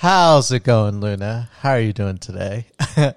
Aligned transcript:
How's 0.00 0.52
it 0.52 0.62
going, 0.62 1.00
Luna? 1.00 1.48
How 1.60 1.70
are 1.70 1.80
you 1.80 1.94
doing 1.94 2.18
today? 2.18 2.66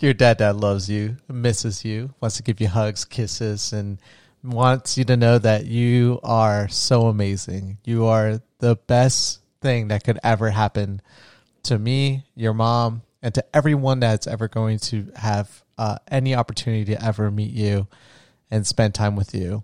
Your 0.00 0.14
dad 0.14 0.38
dad 0.38 0.56
loves 0.56 0.88
you, 0.88 1.18
misses 1.28 1.84
you, 1.84 2.14
wants 2.18 2.38
to 2.38 2.42
give 2.42 2.62
you 2.62 2.68
hugs, 2.68 3.04
kisses, 3.04 3.74
and 3.74 3.98
wants 4.42 4.96
you 4.96 5.04
to 5.04 5.18
know 5.18 5.36
that 5.36 5.66
you 5.66 6.20
are 6.24 6.66
so 6.68 7.08
amazing. 7.08 7.76
You 7.84 8.06
are 8.06 8.40
the 8.58 8.76
best 8.86 9.42
thing 9.60 9.88
that 9.88 10.02
could 10.02 10.18
ever 10.24 10.48
happen 10.48 11.02
to 11.64 11.78
me, 11.78 12.24
your 12.34 12.54
mom, 12.54 13.02
and 13.20 13.34
to 13.34 13.44
everyone 13.54 14.00
that's 14.00 14.26
ever 14.26 14.48
going 14.48 14.78
to 14.78 15.12
have 15.16 15.62
uh, 15.76 15.98
any 16.10 16.34
opportunity 16.34 16.86
to 16.86 17.04
ever 17.04 17.30
meet 17.30 17.52
you 17.52 17.86
and 18.50 18.66
spend 18.66 18.94
time 18.94 19.14
with 19.14 19.34
you. 19.34 19.62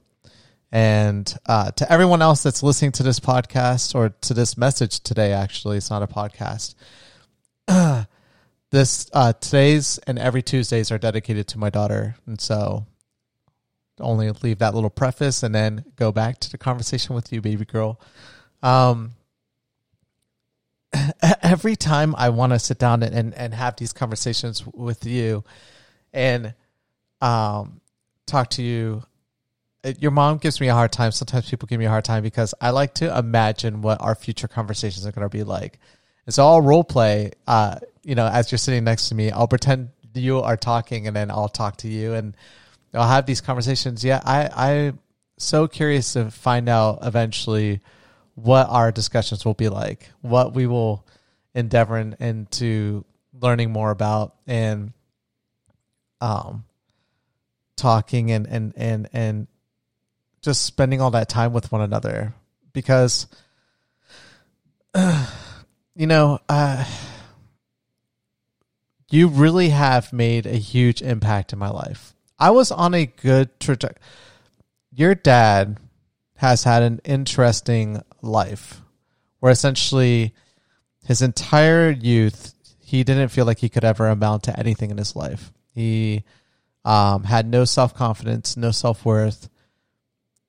And 0.73 1.33
uh, 1.47 1.73
to 1.73 1.93
everyone 1.93 2.23
else 2.23 2.43
that's 2.43 2.63
listening 2.63 2.93
to 2.93 3.03
this 3.03 3.19
podcast 3.19 3.95
or 3.95 4.11
to 4.11 4.35
this 4.35 4.57
message 4.57 5.01
today, 5.01 5.33
actually, 5.33 5.79
it's 5.79 5.91
not 5.91 6.03
a 6.03 6.07
podcast. 6.07 6.75
this 8.71 9.11
uh, 9.13 9.33
today's 9.35 9.99
and 10.07 10.19
every 10.19 10.43
Tuesdays 10.43 10.93
are 10.93 10.99
dedicated 10.99 11.49
to 11.49 11.59
my 11.59 11.71
daughter, 11.71 12.15
and 12.27 12.41
so 12.41 12.87
only 14.01 14.31
leave 14.31 14.59
that 14.59 14.75
little 14.75 14.91
preface 14.91 15.43
and 15.43 15.55
then 15.55 15.85
go 15.97 16.13
back 16.13 16.39
to 16.41 16.51
the 16.51 16.59
conversation 16.59 17.15
with 17.15 17.33
you, 17.33 17.41
baby 17.41 17.65
girl. 17.65 18.01
Um, 18.63 19.13
every 21.43 21.77
time 21.77 22.15
I 22.17 22.31
want 22.31 22.53
to 22.53 22.59
sit 22.59 22.79
down 22.79 23.03
and, 23.03 23.15
and, 23.15 23.35
and 23.35 23.55
have 23.55 23.77
these 23.77 23.93
conversations 23.93 24.67
with 24.67 25.05
you 25.05 25.45
and 26.13 26.55
um, 27.21 27.81
talk 28.27 28.51
to 28.51 28.63
you 28.63 29.03
your 29.99 30.11
mom 30.11 30.39
gives 30.39 30.61
me 30.61 30.69
a 30.69 30.75
hard 30.75 30.93
time. 30.93 31.13
Sometimes 31.13 31.49
people 31.49 31.67
give 31.67 31.79
me 31.79 31.87
a 31.87 31.91
hard 31.91 32.05
time 32.05 32.23
because 32.23 32.55
I 32.61 32.71
like 32.71 32.95
to 32.95 33.17
imagine 33.17 33.83
what 33.83 34.01
our 34.01 34.15
future 34.15 34.49
conversations 34.49 35.07
are 35.07 35.13
going 35.13 35.29
to 35.29 35.31
be 35.31 35.43
like. 35.43 35.79
It's 36.27 36.39
all 36.39 36.61
role 36.61 36.85
play, 36.85 37.33
uh, 37.47 37.79
you 38.03 38.15
know, 38.15 38.27
as 38.27 38.53
you're 38.53 38.59
sitting 38.59 38.85
next 38.85 39.09
to 39.09 39.15
me, 39.15 39.31
I'll 39.31 39.49
pretend 39.49 39.91
you 40.15 40.41
are 40.41 40.57
talking 40.57 41.07
and 41.07 41.17
then 41.17 41.31
I'll 41.31 41.49
talk 41.49 41.79
to 41.79 41.89
you 41.89 42.15
and 42.15 42.37
I'll 42.93 43.09
have 43.09 43.27
these 43.27 43.41
conversations. 43.41 44.05
Yeah, 44.05 44.21
I, 44.25 44.49
I'm 44.55 44.99
so 45.39 45.67
curious 45.67 46.13
to 46.13 46.31
find 46.31 46.69
out 46.69 47.01
eventually 47.03 47.81
what 48.35 48.69
our 48.69 48.93
discussions 48.93 49.45
will 49.45 49.55
be 49.55 49.69
like, 49.69 50.11
what 50.21 50.55
we 50.55 50.67
will 50.67 51.07
endeavor 51.55 51.99
in, 51.99 52.17
into 52.21 53.05
learning 53.41 53.71
more 53.71 53.91
about 53.91 54.35
and 54.47 54.93
um 56.21 56.65
talking 57.77 58.31
and 58.31 58.47
and 58.47 58.75
and 58.77 59.09
and 59.13 59.47
just 60.43 60.65
spending 60.65 61.01
all 61.01 61.11
that 61.13 61.29
time 61.29 61.53
with 61.53 61.71
one 61.73 61.81
another. 61.81 62.35
Because 62.73 63.27
uh, 64.95 65.27
you 65.97 66.07
know 66.07 66.39
uh, 66.49 66.85
you 69.11 69.29
really 69.29 69.71
have 69.71 70.13
made 70.13 70.47
a 70.47 70.57
huge 70.57 71.03
impact 71.03 71.53
in 71.53 71.59
my 71.59 71.71
life. 71.71 72.15
I 72.39 72.51
was 72.51 72.71
on 72.71 72.95
a 72.95 73.07
good 73.07 73.61
trajectory 73.61 74.01
your 74.93 75.15
dad 75.15 75.79
has 76.37 76.65
had 76.65 76.83
an 76.83 77.01
interesting 77.05 78.03
life 78.23 78.81
where 79.39 79.53
essentially 79.53 80.35
his 81.05 81.23
entire 81.23 81.91
youth 81.91 82.55
he 82.85 83.05
didn't 83.05 83.29
feel 83.29 83.47
like 83.47 83.59
he 83.59 83.69
could 83.69 83.85
ever 83.85 84.09
amount 84.09 84.43
to 84.43 84.59
anything 84.59 84.91
in 84.91 84.99
his 84.99 85.15
life. 85.15 85.53
He 85.73 86.25
um, 86.85 87.23
had 87.25 87.47
no 87.47 87.65
self-confidence 87.65 88.57
no 88.57 88.71
self-worth 88.71 89.49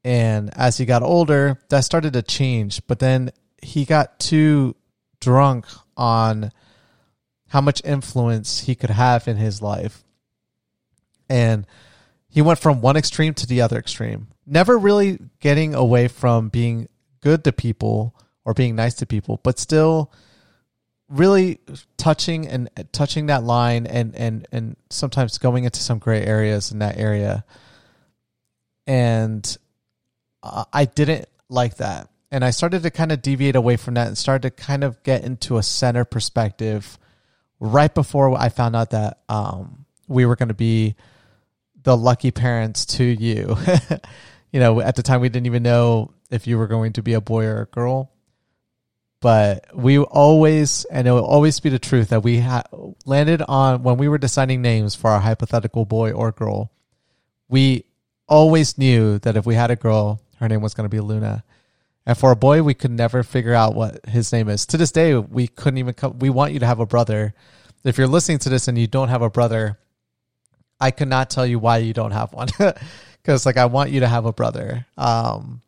and 0.04 0.50
as 0.58 0.78
he 0.78 0.86
got 0.86 1.04
older, 1.04 1.60
that 1.70 1.82
started 1.82 2.14
to 2.14 2.22
change. 2.22 2.82
But 2.88 3.00
then 3.00 3.32
he 3.62 3.86
got 3.86 4.20
too 4.20 4.76
drunk 5.20 5.66
on 5.96 6.52
how 7.50 7.62
much 7.62 7.82
influence 7.84 8.62
he 8.62 8.76
could 8.76 8.90
have 8.90 9.28
in 9.28 9.38
his 9.38 9.62
life. 9.62 10.04
And 11.30 11.68
he 12.30 12.42
went 12.42 12.60
from 12.60 12.82
one 12.82 12.98
extreme 12.98 13.34
to 13.36 13.46
the 13.46 13.62
other 13.62 13.78
extreme, 13.78 14.28
never 14.46 14.78
really 14.78 15.20
getting 15.40 15.76
away 15.76 16.08
from 16.08 16.50
being 16.50 16.88
good 17.22 17.44
to 17.44 17.52
people 17.52 18.16
or 18.46 18.54
being 18.54 18.76
nice 18.76 18.96
to 18.96 19.06
people, 19.06 19.40
but 19.44 19.60
still 19.60 20.12
really 21.10 21.60
touching 21.98 22.48
and 22.48 22.70
touching 22.94 23.26
that 23.26 23.44
line 23.44 23.86
and 23.86 24.16
and 24.16 24.48
and 24.52 24.78
sometimes 24.90 25.38
going 25.38 25.66
into 25.66 25.82
some 25.82 26.00
gray 26.00 26.26
areas 26.26 26.72
in 26.72 26.80
that 26.80 26.98
area. 26.98 27.44
And 28.88 29.58
uh, 30.44 30.66
I 30.72 30.86
didn't 30.86 31.28
like 31.50 31.78
that. 31.78 32.10
And 32.32 32.46
I 32.46 32.52
started 32.52 32.84
to 32.84 32.92
kind 32.92 33.12
of 33.12 33.22
deviate 33.22 33.56
away 33.56 33.76
from 33.78 33.96
that 33.96 34.08
and 34.08 34.18
started 34.18 34.56
to 34.56 34.64
kind 34.64 34.84
of 34.84 35.04
get 35.04 35.24
into 35.24 35.58
a 35.58 35.64
center 35.64 36.06
perspective 36.06 36.98
right 37.60 37.94
before 37.94 38.38
I 38.38 38.50
found 38.50 38.76
out 38.76 38.92
that 38.92 39.20
um, 39.28 39.86
we 40.08 40.26
were 40.26 40.36
going 40.36 40.48
to 40.48 40.56
be 40.56 40.96
the 41.84 41.98
lucky 41.98 42.32
parents 42.32 42.86
to 42.86 43.04
you. 43.04 43.58
you 44.52 44.60
know, 44.60 44.80
at 44.80 44.96
the 44.96 45.04
time 45.04 45.22
we 45.22 45.30
didn't 45.30 45.46
even 45.46 45.64
know 45.64 46.14
if 46.30 46.48
you 46.48 46.58
were 46.58 46.68
going 46.68 46.94
to 46.94 47.04
be 47.04 47.14
a 47.14 47.22
boy 47.22 47.46
or 47.46 47.62
a 47.62 47.66
girl. 47.66 48.12
But 49.20 49.68
we 49.76 50.00
always, 50.00 50.86
and 50.86 51.08
it 51.08 51.12
will 51.12 51.26
always 51.26 51.60
be 51.60 51.70
the 51.70 51.78
truth 51.78 52.10
that 52.10 52.24
we 52.24 52.40
ha- 52.40 52.64
landed 53.06 53.44
on 53.44 53.84
when 53.84 53.98
we 53.98 54.08
were 54.08 54.18
deciding 54.18 54.64
names 54.64 54.96
for 54.96 55.12
our 55.12 55.20
hypothetical 55.20 55.86
boy 55.86 56.12
or 56.12 56.32
girl. 56.32 56.72
We 57.48 57.86
always 58.28 58.80
knew 58.80 59.20
that 59.20 59.38
if 59.38 59.46
we 59.46 59.54
had 59.54 59.70
a 59.70 59.76
girl, 59.76 60.22
her 60.42 60.50
name 60.50 60.62
was 60.62 60.74
going 60.74 60.86
to 60.86 60.90
be 60.90 61.00
Luna. 61.00 61.44
And 62.06 62.18
for 62.18 62.32
a 62.32 62.36
boy, 62.36 62.64
we 62.64 62.74
could 62.74 62.92
never 62.92 63.22
figure 63.22 63.54
out 63.54 63.76
what 63.76 64.08
his 64.08 64.34
name 64.34 64.50
is. 64.50 64.66
To 64.66 64.78
this 64.78 64.92
day, 64.92 65.16
we 65.16 65.48
couldn't 65.48 65.78
even 65.78 65.94
come. 65.94 66.18
We 66.18 66.32
want 66.32 66.52
you 66.52 66.60
to 66.60 66.66
have 66.66 66.80
a 66.80 66.86
brother. 66.86 67.36
If 67.84 67.98
you're 67.98 68.08
listening 68.08 68.40
to 68.40 68.50
this 68.50 68.68
and 68.68 68.78
you 68.78 68.88
don't 68.88 69.10
have 69.10 69.22
a 69.22 69.30
brother, 69.30 69.78
I 70.80 70.90
could 70.90 71.08
not 71.08 71.30
tell 71.30 71.46
you 71.46 71.60
why 71.60 71.78
you 71.78 71.94
don't 71.94 72.12
have 72.12 72.34
one. 72.34 72.50
Because, 73.22 73.46
like, 73.46 73.58
I 73.58 73.66
want 73.66 73.92
you 73.92 74.00
to 74.00 74.08
have 74.08 74.26
a 74.26 74.34
brother. 74.34 74.88
Um, 74.98 75.62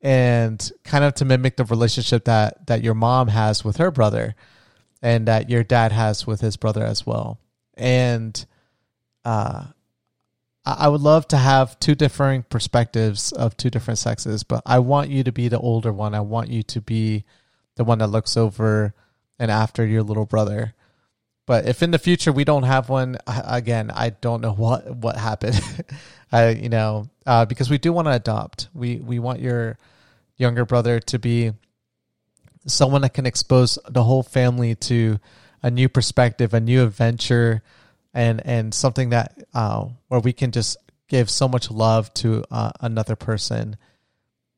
and 0.00 0.70
kind 0.84 1.02
of 1.02 1.12
to 1.14 1.24
mimic 1.24 1.56
the 1.56 1.64
relationship 1.64 2.26
that, 2.26 2.68
that 2.68 2.84
your 2.84 2.94
mom 2.94 3.26
has 3.26 3.64
with 3.64 3.78
her 3.78 3.90
brother 3.90 4.36
and 5.02 5.26
that 5.26 5.50
your 5.50 5.64
dad 5.64 5.90
has 5.90 6.24
with 6.24 6.40
his 6.40 6.56
brother 6.56 6.84
as 6.84 7.04
well. 7.04 7.40
And, 7.76 8.46
uh, 9.24 9.64
I 10.78 10.88
would 10.88 11.00
love 11.00 11.26
to 11.28 11.36
have 11.36 11.78
two 11.78 11.94
differing 11.94 12.42
perspectives 12.42 13.32
of 13.32 13.56
two 13.56 13.70
different 13.70 13.98
sexes, 13.98 14.42
but 14.42 14.62
I 14.66 14.80
want 14.80 15.10
you 15.10 15.24
to 15.24 15.32
be 15.32 15.48
the 15.48 15.58
older 15.58 15.92
one. 15.92 16.14
I 16.14 16.20
want 16.20 16.50
you 16.50 16.62
to 16.64 16.80
be 16.80 17.24
the 17.76 17.84
one 17.84 17.98
that 17.98 18.08
looks 18.08 18.36
over 18.36 18.94
and 19.38 19.50
after 19.50 19.86
your 19.86 20.02
little 20.02 20.26
brother. 20.26 20.74
But 21.46 21.66
if 21.66 21.82
in 21.82 21.92
the 21.92 21.98
future 21.98 22.30
we 22.32 22.44
don't 22.44 22.64
have 22.64 22.90
one, 22.90 23.16
again, 23.26 23.90
I 23.90 24.10
don't 24.10 24.42
know 24.42 24.52
what 24.54 24.96
what 24.96 25.16
happened. 25.16 25.60
I 26.32 26.50
you 26.50 26.68
know 26.68 27.08
uh, 27.24 27.46
because 27.46 27.70
we 27.70 27.78
do 27.78 27.92
want 27.92 28.06
to 28.06 28.12
adopt. 28.12 28.68
We 28.74 28.96
we 28.96 29.18
want 29.18 29.40
your 29.40 29.78
younger 30.36 30.66
brother 30.66 31.00
to 31.00 31.18
be 31.18 31.52
someone 32.66 33.02
that 33.02 33.14
can 33.14 33.26
expose 33.26 33.78
the 33.88 34.04
whole 34.04 34.22
family 34.22 34.74
to 34.74 35.18
a 35.62 35.70
new 35.70 35.88
perspective, 35.88 36.52
a 36.52 36.60
new 36.60 36.84
adventure, 36.84 37.62
and 38.18 38.44
and 38.44 38.74
something 38.74 39.10
that 39.10 39.38
uh, 39.54 39.86
where 40.08 40.18
we 40.18 40.32
can 40.32 40.50
just 40.50 40.76
give 41.06 41.30
so 41.30 41.46
much 41.46 41.70
love 41.70 42.12
to 42.14 42.42
uh, 42.50 42.72
another 42.80 43.14
person 43.14 43.76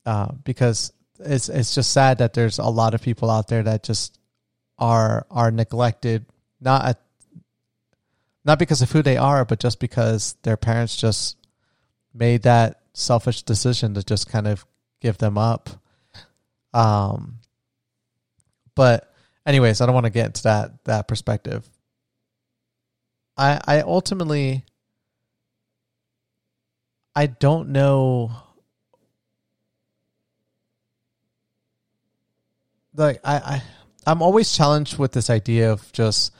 uh, 0.06 0.32
because 0.44 0.94
it's 1.18 1.50
it's 1.50 1.74
just 1.74 1.92
sad 1.92 2.18
that 2.18 2.32
there's 2.32 2.58
a 2.58 2.64
lot 2.64 2.94
of 2.94 3.02
people 3.02 3.30
out 3.30 3.48
there 3.48 3.62
that 3.62 3.82
just 3.82 4.18
are 4.78 5.26
are 5.30 5.50
neglected 5.50 6.24
not 6.58 6.86
at, 6.86 7.00
not 8.46 8.58
because 8.58 8.80
of 8.80 8.90
who 8.90 9.02
they 9.02 9.18
are 9.18 9.44
but 9.44 9.60
just 9.60 9.78
because 9.78 10.36
their 10.42 10.56
parents 10.56 10.96
just 10.96 11.36
made 12.14 12.42
that 12.44 12.80
selfish 12.94 13.42
decision 13.42 13.92
to 13.92 14.02
just 14.02 14.26
kind 14.30 14.48
of 14.48 14.64
give 15.02 15.18
them 15.18 15.36
up. 15.36 15.68
Um 16.72 17.40
but 18.74 19.12
anyways 19.44 19.80
i 19.82 19.86
don't 19.86 19.94
want 19.94 20.06
to 20.06 20.10
get 20.10 20.26
into 20.26 20.44
that 20.44 20.82
that 20.84 21.06
perspective 21.08 21.68
I 23.40 23.60
I 23.66 23.80
ultimately 23.80 24.64
I 27.16 27.26
don't 27.26 27.70
know 27.70 28.32
like 32.94 33.20
I, 33.24 33.36
I 33.36 33.62
I'm 34.06 34.22
always 34.22 34.54
challenged 34.54 34.98
with 34.98 35.12
this 35.12 35.30
idea 35.30 35.72
of 35.72 35.90
just 35.92 36.32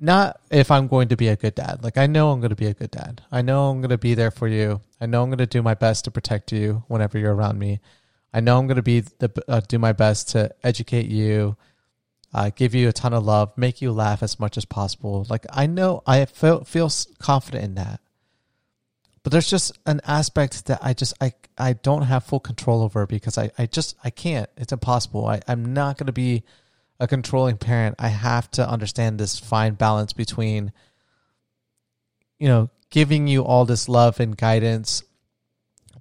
not 0.00 0.40
if 0.50 0.70
I'm 0.70 0.88
going 0.88 1.08
to 1.08 1.16
be 1.16 1.28
a 1.28 1.36
good 1.36 1.54
dad. 1.54 1.84
Like 1.84 1.96
I 1.96 2.06
know 2.06 2.30
I'm 2.30 2.40
going 2.40 2.50
to 2.50 2.56
be 2.56 2.66
a 2.66 2.74
good 2.74 2.90
dad. 2.90 3.22
I 3.30 3.42
know 3.42 3.70
I'm 3.70 3.80
going 3.80 3.90
to 3.90 3.98
be 3.98 4.14
there 4.14 4.32
for 4.32 4.48
you. 4.48 4.80
I 5.00 5.06
know 5.06 5.22
I'm 5.22 5.30
going 5.30 5.38
to 5.38 5.46
do 5.46 5.62
my 5.62 5.74
best 5.74 6.04
to 6.04 6.10
protect 6.10 6.50
you 6.50 6.82
whenever 6.88 7.18
you're 7.18 7.34
around 7.34 7.60
me. 7.60 7.80
I 8.34 8.40
know 8.40 8.58
I'm 8.58 8.66
going 8.66 8.76
to 8.76 8.82
be 8.82 9.00
the 9.00 9.30
uh, 9.46 9.60
do 9.60 9.78
my 9.78 9.92
best 9.92 10.30
to 10.30 10.52
educate 10.64 11.06
you, 11.06 11.56
uh, 12.34 12.50
give 12.54 12.74
you 12.74 12.88
a 12.88 12.92
ton 12.92 13.12
of 13.12 13.24
love, 13.24 13.52
make 13.56 13.82
you 13.82 13.92
laugh 13.92 14.22
as 14.22 14.40
much 14.40 14.56
as 14.56 14.64
possible. 14.64 15.26
Like 15.28 15.46
I 15.50 15.66
know 15.66 16.02
I 16.06 16.24
feel 16.24 16.64
feel 16.64 16.90
confident 17.18 17.64
in 17.64 17.74
that, 17.74 18.00
but 19.22 19.32
there's 19.32 19.50
just 19.50 19.78
an 19.86 20.00
aspect 20.06 20.66
that 20.66 20.80
I 20.82 20.94
just 20.94 21.14
I 21.20 21.32
I 21.58 21.74
don't 21.74 22.02
have 22.02 22.24
full 22.24 22.40
control 22.40 22.82
over 22.82 23.06
because 23.06 23.38
I 23.38 23.50
I 23.58 23.66
just 23.66 23.96
I 24.02 24.10
can't. 24.10 24.48
It's 24.56 24.72
impossible. 24.72 25.26
I 25.26 25.40
I'm 25.46 25.72
not 25.72 25.98
going 25.98 26.06
to 26.06 26.12
be 26.12 26.44
a 27.02 27.08
controlling 27.08 27.56
parent, 27.56 27.96
I 27.98 28.08
have 28.08 28.48
to 28.52 28.68
understand 28.68 29.18
this 29.18 29.36
fine 29.36 29.74
balance 29.74 30.12
between, 30.12 30.70
you 32.38 32.46
know, 32.46 32.70
giving 32.90 33.26
you 33.26 33.44
all 33.44 33.64
this 33.64 33.88
love 33.88 34.20
and 34.20 34.36
guidance, 34.36 35.02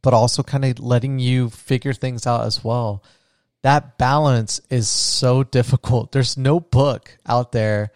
but 0.04 0.13
also 0.13 0.44
kind 0.44 0.63
of 0.63 0.80
letting 0.80 1.18
you 1.18 1.50
figure 1.50 1.94
things 1.94 2.28
out 2.28 2.45
as 2.45 2.63
well. 2.63 3.04
That 3.63 3.97
balance 3.97 4.59
is 4.69 4.89
so 4.89 5.43
difficult. 5.43 6.11
There's 6.11 6.37
no 6.37 6.59
book 6.59 7.17
out 7.25 7.51
there 7.51 7.91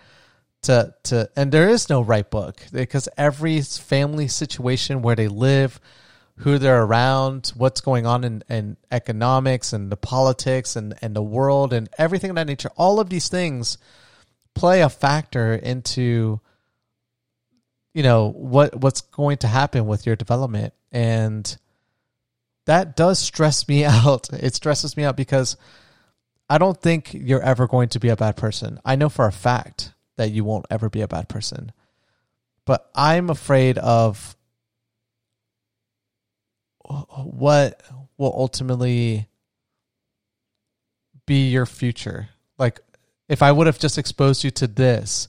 to 0.64 0.94
to 1.04 1.30
and 1.36 1.52
there 1.52 1.70
is 1.70 1.90
no 1.90 2.02
right 2.02 2.30
book 2.30 2.62
because 2.72 3.08
every 3.18 3.62
family 3.62 4.28
situation 4.28 5.02
where 5.02 5.16
they 5.16 5.28
live, 5.28 5.80
who 6.38 6.58
they're 6.58 6.84
around, 6.84 7.52
what's 7.56 7.82
going 7.82 8.06
on 8.06 8.24
in, 8.24 8.44
in 8.50 8.78
economics 8.92 9.74
and 9.74 9.92
the 9.92 9.98
politics 9.98 10.76
and, 10.76 10.96
and 11.02 11.16
the 11.16 11.24
world 11.24 11.74
and 11.74 11.90
everything 11.98 12.30
of 12.30 12.36
that 12.36 12.48
nature, 12.48 12.70
all 12.78 13.00
of 13.00 13.10
these 13.10 13.30
things 13.30 13.78
play 14.54 14.82
a 14.82 14.90
factor 14.90 15.54
into 15.54 16.40
you 17.94 18.04
know 18.04 18.32
what 18.32 18.76
what's 18.82 19.02
going 19.02 19.38
to 19.38 19.48
happen 19.48 19.88
with 19.88 20.06
your 20.06 20.16
development 20.16 20.74
and 20.92 21.58
that 22.66 22.96
does 22.96 23.20
stress 23.20 23.68
me 23.68 23.86
out. 23.86 24.32
It 24.34 24.56
stresses 24.56 24.98
me 24.98 25.04
out 25.04 25.18
because 25.18 25.58
i 26.48 26.60
don't 26.60 26.80
think 26.80 27.12
you're 27.12 27.42
ever 27.42 27.66
going 27.68 27.90
to 27.90 28.00
be 28.00 28.10
a 28.10 28.16
bad 28.16 28.38
person. 28.38 28.80
I 28.86 28.96
know 28.96 29.10
for 29.10 29.26
a 29.26 29.32
fact 29.32 29.94
that 30.18 30.32
you 30.32 30.44
won't 30.44 30.68
ever 30.70 30.90
be 30.90 31.02
a 31.02 31.08
bad 31.08 31.28
person. 31.30 31.72
But 32.66 32.90
i'm 32.96 33.30
afraid 33.30 33.78
of 33.78 34.36
what 36.84 37.82
will 38.18 38.34
ultimately 38.36 39.28
be 41.26 41.50
your 41.50 41.66
future. 41.66 42.30
Like 42.58 42.80
if 43.28 43.42
i 43.42 43.52
would 43.52 43.68
have 43.68 43.80
just 43.80 43.98
exposed 43.98 44.44
you 44.44 44.52
to 44.52 44.68
this 44.68 45.28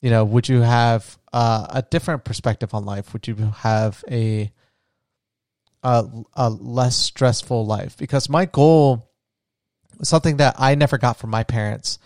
you 0.00 0.10
know 0.10 0.24
would 0.24 0.48
you 0.48 0.60
have 0.60 1.18
uh, 1.32 1.66
a 1.70 1.82
different 1.82 2.24
perspective 2.24 2.74
on 2.74 2.84
life? 2.84 3.12
Would 3.12 3.28
you 3.28 3.36
have 3.58 4.04
a, 4.10 4.50
a 5.82 6.06
a 6.34 6.50
less 6.50 6.96
stressful 6.96 7.66
life? 7.66 7.96
Because 7.96 8.28
my 8.28 8.44
goal, 8.44 9.10
something 10.02 10.38
that 10.38 10.56
I 10.58 10.74
never 10.74 10.98
got 10.98 11.18
from 11.18 11.30
my 11.30 11.44
parents, 11.44 11.98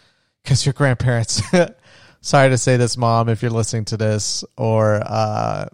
because 0.42 0.64
your 0.64 0.72
grandparents. 0.72 1.42
sorry 2.20 2.50
to 2.50 2.58
say 2.58 2.76
this, 2.76 2.96
mom, 2.96 3.28
if 3.28 3.42
you're 3.42 3.50
listening 3.50 3.84
to 3.86 3.96
this, 3.96 4.44
or 4.56 5.02
uh, 5.04 5.66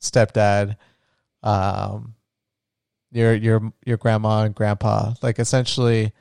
stepdad, 0.00 0.76
um, 1.42 2.14
your 3.12 3.34
your 3.34 3.72
your 3.84 3.96
grandma 3.96 4.42
and 4.42 4.54
grandpa. 4.54 5.14
Like 5.22 5.38
essentially, 5.38 6.12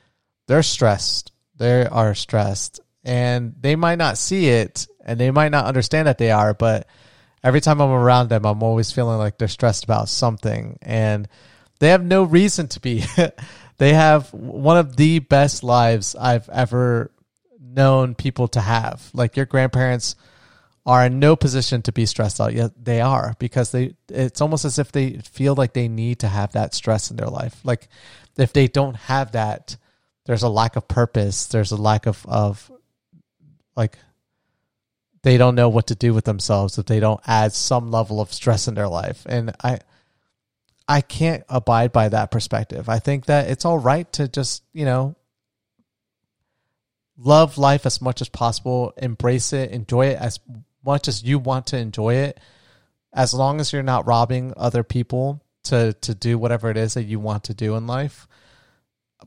they're 0.47 0.63
stressed. 0.63 1.31
They 1.57 1.85
are 1.85 2.13
stressed, 2.15 2.79
and 3.03 3.55
they 3.59 3.75
might 3.75 3.97
not 3.97 4.17
see 4.17 4.49
it 4.49 4.87
and 5.05 5.19
they 5.19 5.31
might 5.31 5.51
not 5.51 5.65
understand 5.65 6.07
that 6.07 6.17
they 6.17 6.31
are, 6.31 6.53
but 6.53 6.87
every 7.45 7.61
time 7.61 7.79
I'm 7.79 7.91
around 7.91 8.29
them, 8.29 8.43
I'm 8.43 8.63
always 8.63 8.91
feeling 8.91 9.19
like 9.19 9.37
they're 9.37 9.47
stressed 9.47 9.83
about 9.83 10.09
something 10.09 10.79
and 10.81 11.27
they 11.79 11.89
have 11.89 12.03
no 12.03 12.23
reason 12.23 12.67
to 12.69 12.79
be. 12.79 13.05
they 13.77 13.93
have 13.93 14.33
one 14.33 14.77
of 14.77 14.95
the 14.95 15.19
best 15.19 15.63
lives 15.63 16.15
I've 16.19 16.49
ever 16.49 17.11
known 17.59 18.15
people 18.15 18.47
to 18.49 18.61
have. 18.61 19.11
Like 19.13 19.37
your 19.37 19.45
grandparents 19.45 20.15
are 20.87 21.05
in 21.05 21.19
no 21.19 21.35
position 21.35 21.83
to 21.83 21.91
be 21.91 22.05
stressed 22.05 22.39
out 22.39 22.53
yet 22.53 22.71
they 22.83 23.01
are 23.01 23.35
because 23.39 23.71
they 23.71 23.95
it's 24.07 24.39
almost 24.39 24.65
as 24.65 24.77
if 24.77 24.91
they 24.91 25.17
feel 25.17 25.55
like 25.55 25.73
they 25.73 25.87
need 25.87 26.19
to 26.19 26.27
have 26.27 26.51
that 26.53 26.73
stress 26.73 27.11
in 27.11 27.17
their 27.17 27.27
life. 27.27 27.59
Like 27.63 27.89
if 28.37 28.53
they 28.53 28.67
don't 28.67 28.95
have 28.95 29.33
that, 29.33 29.77
there's 30.25 30.43
a 30.43 30.49
lack 30.49 30.75
of 30.75 30.87
purpose, 30.87 31.45
there's 31.45 31.71
a 31.71 31.77
lack 31.77 32.07
of 32.07 32.25
of 32.25 32.71
like 33.75 33.99
they 35.25 35.37
don't 35.37 35.55
know 35.55 35.69
what 35.69 35.87
to 35.87 35.95
do 35.95 36.13
with 36.13 36.23
themselves 36.23 36.77
if 36.77 36.85
they 36.85 36.99
don't 36.99 37.19
add 37.25 37.51
some 37.51 37.89
level 37.89 38.21
of 38.21 38.31
stress 38.31 38.67
in 38.67 38.75
their 38.75 38.87
life. 38.87 39.25
And 39.25 39.55
I 39.63 39.79
I 40.87 41.01
can't 41.01 41.43
abide 41.49 41.91
by 41.91 42.09
that 42.09 42.29
perspective. 42.29 42.89
I 42.89 42.99
think 42.99 43.25
that 43.25 43.49
it's 43.49 43.65
all 43.65 43.79
right 43.79 44.11
to 44.13 44.27
just, 44.27 44.61
you 44.71 44.85
know, 44.85 45.15
love 47.17 47.57
life 47.57 47.87
as 47.87 48.01
much 48.01 48.21
as 48.21 48.29
possible, 48.29 48.93
embrace 48.97 49.51
it, 49.51 49.71
enjoy 49.71 50.09
it 50.09 50.19
as 50.19 50.39
much 50.85 51.07
as 51.07 51.23
you 51.23 51.39
want 51.39 51.65
to 51.67 51.77
enjoy 51.79 52.13
it, 52.13 52.39
as 53.11 53.33
long 53.33 53.59
as 53.59 53.73
you're 53.73 53.81
not 53.81 54.05
robbing 54.05 54.53
other 54.55 54.83
people 54.83 55.43
to 55.63 55.93
to 56.01 56.13
do 56.13 56.37
whatever 56.37 56.69
it 56.69 56.77
is 56.77 56.93
that 56.93 57.05
you 57.05 57.19
want 57.19 57.45
to 57.45 57.55
do 57.55 57.75
in 57.75 57.87
life. 57.87 58.27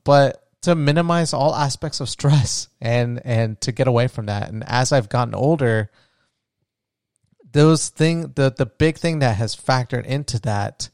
But 0.04 0.47
to 0.62 0.74
minimize 0.74 1.32
all 1.32 1.54
aspects 1.54 2.00
of 2.00 2.08
stress 2.08 2.68
and 2.80 3.20
and 3.24 3.60
to 3.60 3.72
get 3.72 3.88
away 3.88 4.08
from 4.08 4.26
that. 4.26 4.50
And 4.50 4.64
as 4.66 4.92
I've 4.92 5.08
gotten 5.08 5.34
older, 5.34 5.90
those 7.52 7.88
thing 7.88 8.32
the 8.34 8.52
the 8.56 8.66
big 8.66 8.98
thing 8.98 9.20
that 9.20 9.36
has 9.36 9.56
factored 9.56 10.04
into 10.04 10.40
that 10.40 10.90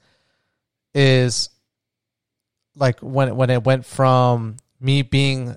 is 0.94 1.50
like 2.76 3.00
when 3.00 3.37
when 3.37 3.50
it 3.50 3.64
went 3.64 3.84
from 3.84 4.56
me 4.81 5.02
being 5.02 5.56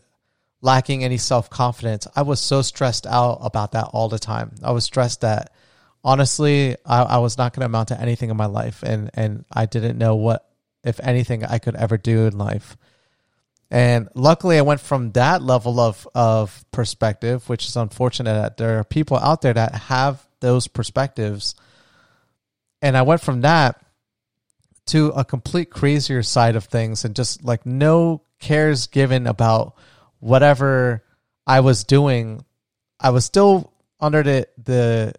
lacking 0.62 1.04
any 1.04 1.18
self-confidence 1.18 2.08
i 2.16 2.24
was 2.24 2.40
so 2.40 2.62
stressed 2.62 3.06
out 3.06 3.38
about 3.42 3.74
that 3.74 3.86
all 3.94 4.10
the 4.10 4.20
time 4.20 4.52
i 4.64 4.72
was 4.72 4.84
stressed 4.84 5.22
that 5.22 5.54
honestly 6.04 6.76
i, 6.86 7.04
I 7.04 7.18
was 7.20 7.38
not 7.38 7.54
going 7.54 7.62
to 7.62 7.68
amount 7.68 7.90
to 7.90 8.02
anything 8.02 8.30
in 8.32 8.38
my 8.38 8.48
life 8.48 8.82
and 8.84 9.12
and 9.14 9.46
i 9.52 9.66
didn't 9.66 9.98
know 9.98 10.16
what 10.16 10.50
if 10.84 11.00
anything 11.02 11.46
i 11.46 11.60
could 11.60 11.76
ever 11.76 11.98
do 11.98 12.26
in 12.26 12.38
life 12.38 12.76
and 13.70 14.08
luckily, 14.14 14.58
I 14.58 14.62
went 14.62 14.80
from 14.80 15.12
that 15.12 15.42
level 15.42 15.80
of, 15.80 16.08
of 16.16 16.66
perspective, 16.72 17.48
which 17.50 17.66
is 17.66 17.76
unfortunate 17.76 18.34
that 18.34 18.58
there 18.58 18.80
are 18.80 18.84
people 18.86 19.18
out 19.18 19.42
there 19.42 19.54
that 19.54 19.76
have 19.76 20.26
those 20.40 20.68
perspectives. 20.68 21.56
And 22.82 22.96
I 22.96 23.02
went 23.02 23.22
from 23.22 23.42
that 23.42 23.84
to 24.88 25.10
a 25.10 25.26
complete 25.26 25.70
crazier 25.70 26.24
side 26.24 26.56
of 26.56 26.66
things 26.66 27.04
and 27.04 27.14
just 27.14 27.44
like 27.44 27.66
no 27.66 28.22
cares 28.40 28.88
given 28.88 29.28
about 29.28 29.76
whatever 30.20 31.04
I 31.46 31.60
was 31.60 31.84
doing. 31.84 32.46
I 33.00 33.10
was 33.10 33.26
still 33.26 33.74
under 34.00 34.24
the, 34.24 34.48
the 34.64 35.14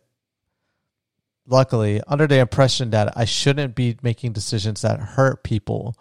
luckily 1.47 2.01
under 2.07 2.27
the 2.27 2.39
impression 2.39 2.91
that 2.91 3.17
I 3.17 3.25
shouldn't 3.27 3.75
be 3.75 3.99
making 4.03 4.33
decisions 4.33 4.83
that 4.83 5.01
hurt 5.01 5.43
people 5.43 5.97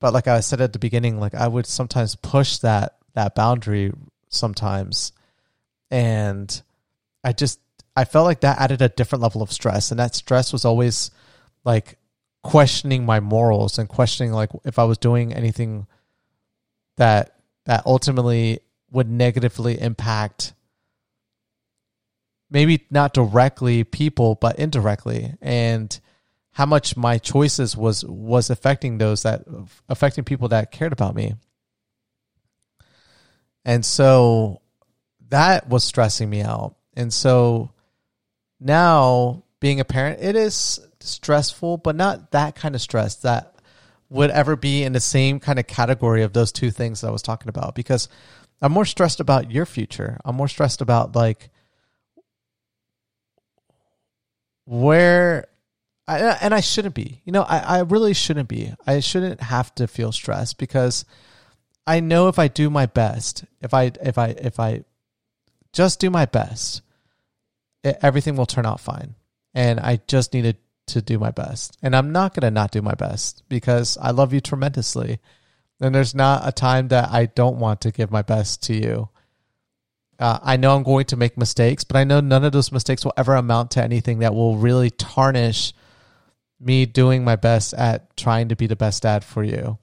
but 0.00 0.12
like 0.12 0.28
I 0.28 0.40
said 0.40 0.60
at 0.60 0.72
the 0.72 0.78
beginning, 0.78 1.18
like 1.20 1.34
I 1.34 1.48
would 1.48 1.66
sometimes 1.66 2.16
push 2.16 2.58
that 2.58 2.96
that 3.14 3.34
boundary 3.34 3.92
sometimes, 4.28 5.12
and 5.90 6.62
I 7.24 7.32
just 7.32 7.60
I 7.94 8.04
felt 8.04 8.26
like 8.26 8.40
that 8.40 8.58
added 8.60 8.82
a 8.82 8.88
different 8.88 9.22
level 9.22 9.42
of 9.42 9.52
stress, 9.52 9.90
and 9.90 10.00
that 10.00 10.14
stress 10.14 10.52
was 10.52 10.64
always 10.64 11.10
like 11.64 11.98
questioning 12.42 13.04
my 13.04 13.18
morals 13.18 13.78
and 13.78 13.88
questioning 13.88 14.32
like 14.32 14.50
if 14.64 14.78
I 14.78 14.84
was 14.84 14.98
doing 14.98 15.32
anything 15.32 15.86
that 16.96 17.34
that 17.64 17.84
ultimately 17.84 18.60
would 18.92 19.10
negatively 19.10 19.80
impact 19.80 20.52
maybe 22.50 22.86
not 22.90 23.12
directly 23.12 23.84
people 23.84 24.36
but 24.36 24.58
indirectly. 24.58 25.34
And 25.40 25.98
how 26.56 26.64
much 26.64 26.96
my 26.96 27.18
choices 27.18 27.76
was 27.76 28.02
was 28.02 28.48
affecting 28.48 28.96
those 28.96 29.24
that 29.24 29.44
affecting 29.90 30.24
people 30.24 30.48
that 30.48 30.70
cared 30.72 30.90
about 30.90 31.14
me. 31.14 31.34
And 33.62 33.84
so 33.84 34.62
that 35.28 35.68
was 35.68 35.84
stressing 35.84 36.30
me 36.30 36.40
out. 36.40 36.76
And 36.94 37.12
so 37.12 37.72
now 38.58 39.42
being 39.60 39.80
a 39.80 39.84
parent, 39.84 40.22
it 40.22 40.34
is 40.34 40.80
stressful, 41.00 41.76
but 41.76 41.94
not 41.94 42.30
that 42.30 42.56
kind 42.56 42.74
of 42.74 42.80
stress 42.80 43.16
that 43.16 43.56
would 44.08 44.30
ever 44.30 44.56
be 44.56 44.82
in 44.82 44.94
the 44.94 45.00
same 45.00 45.38
kind 45.38 45.58
of 45.58 45.66
category 45.66 46.22
of 46.22 46.32
those 46.32 46.52
two 46.52 46.70
things 46.70 47.02
that 47.02 47.08
I 47.08 47.10
was 47.10 47.20
talking 47.20 47.50
about 47.50 47.74
because 47.74 48.08
I'm 48.62 48.72
more 48.72 48.86
stressed 48.86 49.20
about 49.20 49.50
your 49.50 49.66
future. 49.66 50.18
I'm 50.24 50.36
more 50.36 50.48
stressed 50.48 50.80
about 50.80 51.14
like 51.14 51.50
where 54.64 55.48
I, 56.08 56.18
and 56.40 56.54
I 56.54 56.60
shouldn't 56.60 56.94
be. 56.94 57.20
You 57.24 57.32
know, 57.32 57.42
I, 57.42 57.58
I 57.58 57.80
really 57.80 58.14
shouldn't 58.14 58.48
be. 58.48 58.72
I 58.86 59.00
shouldn't 59.00 59.40
have 59.40 59.74
to 59.76 59.88
feel 59.88 60.12
stressed 60.12 60.58
because 60.58 61.04
I 61.86 62.00
know 62.00 62.28
if 62.28 62.38
I 62.38 62.48
do 62.48 62.70
my 62.70 62.86
best, 62.86 63.44
if 63.60 63.74
I 63.74 63.92
if 64.02 64.18
I 64.18 64.28
if 64.28 64.60
I 64.60 64.84
just 65.72 66.00
do 66.00 66.10
my 66.10 66.26
best, 66.26 66.82
it, 67.82 67.98
everything 68.02 68.36
will 68.36 68.46
turn 68.46 68.66
out 68.66 68.80
fine. 68.80 69.14
And 69.54 69.80
I 69.80 70.00
just 70.06 70.32
needed 70.32 70.58
to 70.88 71.02
do 71.02 71.18
my 71.18 71.30
best. 71.30 71.76
And 71.82 71.96
I'm 71.96 72.12
not 72.12 72.34
going 72.34 72.42
to 72.42 72.50
not 72.50 72.70
do 72.70 72.82
my 72.82 72.94
best 72.94 73.42
because 73.48 73.98
I 74.00 74.10
love 74.10 74.32
you 74.32 74.40
tremendously. 74.40 75.18
And 75.80 75.94
there's 75.94 76.14
not 76.14 76.46
a 76.46 76.52
time 76.52 76.88
that 76.88 77.10
I 77.10 77.26
don't 77.26 77.58
want 77.58 77.80
to 77.82 77.90
give 77.90 78.10
my 78.10 78.22
best 78.22 78.62
to 78.64 78.74
you. 78.74 79.08
Uh, 80.18 80.38
I 80.42 80.56
know 80.56 80.74
I'm 80.74 80.82
going 80.82 81.04
to 81.06 81.16
make 81.16 81.36
mistakes, 81.36 81.84
but 81.84 81.96
I 81.96 82.04
know 82.04 82.20
none 82.20 82.44
of 82.44 82.52
those 82.52 82.72
mistakes 82.72 83.04
will 83.04 83.12
ever 83.16 83.34
amount 83.34 83.72
to 83.72 83.82
anything 83.82 84.20
that 84.20 84.34
will 84.34 84.56
really 84.56 84.90
tarnish 84.90 85.74
me 86.58 86.86
doing 86.86 87.24
my 87.24 87.36
best 87.36 87.74
at 87.74 88.16
trying 88.16 88.48
to 88.48 88.56
be 88.56 88.66
the 88.66 88.76
best 88.76 89.02
dad 89.02 89.24
for 89.24 89.44
you. 89.44 89.78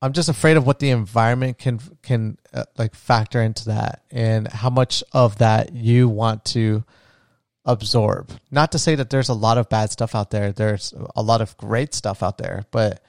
I'm 0.00 0.12
just 0.12 0.28
afraid 0.28 0.56
of 0.56 0.66
what 0.66 0.80
the 0.80 0.90
environment 0.90 1.58
can 1.58 1.78
can 2.02 2.36
uh, 2.52 2.64
like 2.76 2.94
factor 2.94 3.40
into 3.40 3.66
that 3.66 4.02
and 4.10 4.48
how 4.48 4.68
much 4.68 5.04
of 5.12 5.38
that 5.38 5.72
you 5.74 6.08
want 6.08 6.44
to 6.46 6.84
absorb. 7.64 8.32
Not 8.50 8.72
to 8.72 8.80
say 8.80 8.96
that 8.96 9.10
there's 9.10 9.28
a 9.28 9.34
lot 9.34 9.58
of 9.58 9.68
bad 9.68 9.92
stuff 9.92 10.16
out 10.16 10.30
there. 10.30 10.50
There's 10.50 10.92
a 11.14 11.22
lot 11.22 11.40
of 11.40 11.56
great 11.56 11.94
stuff 11.94 12.20
out 12.20 12.38
there, 12.38 12.64
but 12.72 13.04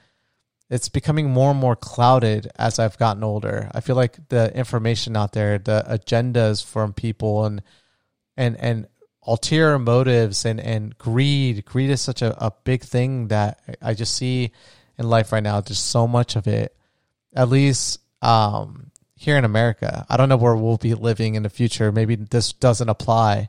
it's 0.70 0.88
becoming 0.88 1.30
more 1.30 1.50
and 1.50 1.58
more 1.58 1.74
clouded 1.74 2.50
as 2.56 2.78
I've 2.78 2.98
gotten 2.98 3.24
older. 3.24 3.70
I 3.74 3.80
feel 3.80 3.96
like 3.96 4.28
the 4.28 4.56
information 4.56 5.16
out 5.16 5.32
there, 5.32 5.58
the 5.58 5.84
agendas 5.88 6.64
from 6.64 6.92
people 6.92 7.44
and 7.44 7.62
and 8.36 8.56
and 8.58 8.86
ulterior 9.26 9.78
motives 9.78 10.44
and 10.44 10.60
and 10.60 10.96
greed. 10.98 11.64
Greed 11.64 11.90
is 11.90 12.00
such 12.00 12.22
a, 12.22 12.44
a 12.44 12.52
big 12.64 12.82
thing 12.82 13.28
that 13.28 13.60
I 13.80 13.94
just 13.94 14.14
see 14.14 14.52
in 14.98 15.08
life 15.08 15.32
right 15.32 15.42
now. 15.42 15.60
There's 15.60 15.78
so 15.78 16.06
much 16.06 16.36
of 16.36 16.46
it. 16.46 16.76
At 17.34 17.48
least 17.48 18.00
um, 18.22 18.90
here 19.16 19.36
in 19.36 19.44
America. 19.44 20.06
I 20.08 20.16
don't 20.16 20.28
know 20.28 20.36
where 20.36 20.54
we'll 20.54 20.76
be 20.76 20.94
living 20.94 21.34
in 21.34 21.42
the 21.42 21.50
future. 21.50 21.90
Maybe 21.90 22.14
this 22.16 22.52
doesn't 22.52 22.88
apply. 22.88 23.48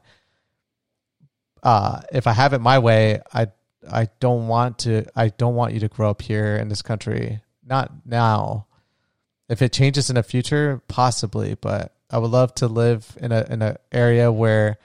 Uh, 1.61 2.01
if 2.11 2.27
I 2.27 2.33
have 2.33 2.53
it 2.53 2.59
my 2.59 2.79
way, 2.79 3.21
I 3.33 3.47
I 3.89 4.09
don't 4.19 4.47
want 4.47 4.79
to 4.79 5.05
I 5.15 5.29
don't 5.29 5.55
want 5.55 5.73
you 5.73 5.79
to 5.81 5.87
grow 5.87 6.09
up 6.09 6.21
here 6.21 6.55
in 6.55 6.69
this 6.69 6.81
country. 6.81 7.41
Not 7.65 7.91
now. 8.05 8.67
If 9.47 9.61
it 9.61 9.73
changes 9.73 10.09
in 10.09 10.15
the 10.15 10.23
future, 10.23 10.81
possibly, 10.87 11.55
but 11.55 11.93
I 12.09 12.17
would 12.17 12.31
love 12.31 12.55
to 12.55 12.67
live 12.67 13.15
in 13.21 13.31
a 13.31 13.45
in 13.49 13.61
an 13.61 13.77
area 13.91 14.31
where 14.31 14.77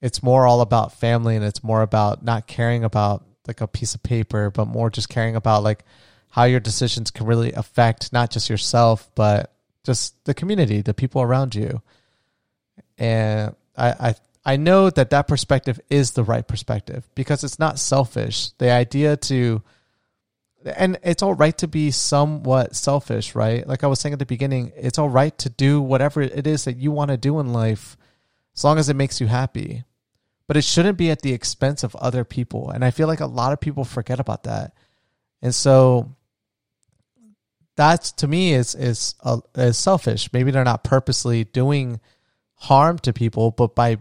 it's 0.00 0.22
more 0.22 0.46
all 0.46 0.60
about 0.60 0.92
family 0.92 1.36
and 1.36 1.44
it's 1.44 1.64
more 1.64 1.82
about 1.82 2.22
not 2.24 2.46
caring 2.46 2.84
about 2.84 3.24
like 3.46 3.60
a 3.60 3.66
piece 3.66 3.94
of 3.94 4.02
paper, 4.02 4.50
but 4.50 4.66
more 4.66 4.90
just 4.90 5.08
caring 5.08 5.36
about 5.36 5.62
like 5.62 5.84
how 6.30 6.44
your 6.44 6.60
decisions 6.60 7.10
can 7.10 7.26
really 7.26 7.52
affect 7.52 8.12
not 8.12 8.30
just 8.30 8.50
yourself, 8.50 9.10
but 9.14 9.52
just 9.84 10.22
the 10.24 10.34
community, 10.34 10.82
the 10.82 10.94
people 10.94 11.22
around 11.22 11.54
you. 11.54 11.82
And 12.98 13.54
I, 13.76 13.88
I 14.08 14.14
I 14.48 14.56
know 14.56 14.88
that 14.88 15.10
that 15.10 15.28
perspective 15.28 15.78
is 15.90 16.12
the 16.12 16.24
right 16.24 16.46
perspective 16.46 17.06
because 17.14 17.44
it's 17.44 17.58
not 17.58 17.78
selfish. 17.78 18.52
The 18.52 18.70
idea 18.70 19.14
to, 19.16 19.62
and 20.64 20.98
it's 21.02 21.22
all 21.22 21.34
right 21.34 21.56
to 21.58 21.68
be 21.68 21.90
somewhat 21.90 22.74
selfish, 22.74 23.34
right? 23.34 23.66
Like 23.68 23.84
I 23.84 23.88
was 23.88 24.00
saying 24.00 24.14
at 24.14 24.18
the 24.18 24.24
beginning, 24.24 24.72
it's 24.74 24.98
all 24.98 25.10
right 25.10 25.36
to 25.38 25.50
do 25.50 25.82
whatever 25.82 26.22
it 26.22 26.46
is 26.46 26.64
that 26.64 26.78
you 26.78 26.90
want 26.90 27.10
to 27.10 27.18
do 27.18 27.40
in 27.40 27.52
life 27.52 27.98
as 28.56 28.64
long 28.64 28.78
as 28.78 28.88
it 28.88 28.96
makes 28.96 29.20
you 29.20 29.26
happy. 29.26 29.84
But 30.48 30.56
it 30.56 30.64
shouldn't 30.64 30.98
be 30.98 31.10
at 31.10 31.22
the 31.22 31.32
expense 31.32 31.84
of 31.84 31.94
other 31.96 32.24
people. 32.24 32.70
And 32.70 32.84
I 32.84 32.90
feel 32.90 33.06
like 33.06 33.20
a 33.20 33.26
lot 33.26 33.52
of 33.52 33.60
people 33.60 33.84
forget 33.84 34.18
about 34.18 34.44
that. 34.44 34.74
And 35.40 35.54
so 35.54 36.16
that's 37.76 38.10
to 38.12 38.26
me 38.26 38.54
is 38.54 38.74
is 38.74 39.14
uh, 39.22 39.38
is 39.54 39.78
selfish. 39.78 40.32
Maybe 40.32 40.50
they're 40.50 40.64
not 40.64 40.82
purposely 40.82 41.44
doing 41.44 42.00
harm 42.54 42.98
to 43.00 43.12
people, 43.12 43.52
but 43.52 43.76
by 43.76 43.98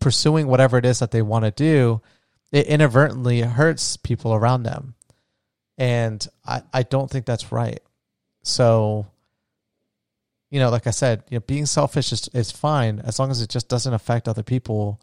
pursuing 0.00 0.46
whatever 0.46 0.78
it 0.78 0.86
is 0.86 1.00
that 1.00 1.10
they 1.10 1.20
want 1.20 1.44
to 1.44 1.50
do, 1.50 2.00
it 2.52 2.66
inadvertently 2.66 3.42
hurts 3.42 3.96
people 3.98 4.32
around 4.32 4.62
them. 4.62 4.94
And 5.76 6.26
I, 6.46 6.62
I 6.72 6.82
don't 6.84 7.10
think 7.10 7.26
that's 7.26 7.52
right. 7.52 7.80
So, 8.42 9.06
you 10.50 10.58
know, 10.58 10.70
like 10.70 10.86
I 10.86 10.90
said, 10.90 11.22
you 11.28 11.36
know, 11.36 11.44
being 11.46 11.66
selfish 11.66 12.12
is, 12.12 12.28
is 12.32 12.50
fine 12.50 13.00
as 13.00 13.18
long 13.18 13.30
as 13.30 13.42
it 13.42 13.50
just 13.50 13.68
doesn't 13.68 13.92
affect 13.92 14.26
other 14.26 14.42
people. 14.42 15.00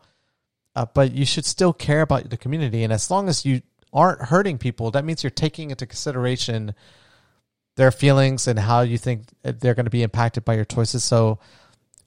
Uh, 0.75 0.85
but 0.93 1.13
you 1.13 1.25
should 1.25 1.45
still 1.45 1.71
care 1.71 2.01
about 2.01 2.29
the 2.29 2.37
community. 2.37 2.83
And 2.83 2.91
as 2.91 3.09
long 3.09 3.29
as 3.29 3.45
you 3.45 3.61
aren't 3.93 4.23
hurting 4.23 4.57
people, 4.57 4.91
that 4.91 5.05
means 5.05 5.23
you're 5.23 5.31
taking 5.31 5.71
into 5.71 5.85
consideration 5.85 6.75
their 7.75 7.91
feelings 7.91 8.47
and 8.47 8.59
how 8.59 8.81
you 8.81 8.97
think 8.97 9.23
they're 9.41 9.73
going 9.73 9.85
to 9.85 9.89
be 9.91 10.03
impacted 10.03 10.43
by 10.43 10.55
your 10.55 10.65
choices. 10.65 11.03
So, 11.03 11.39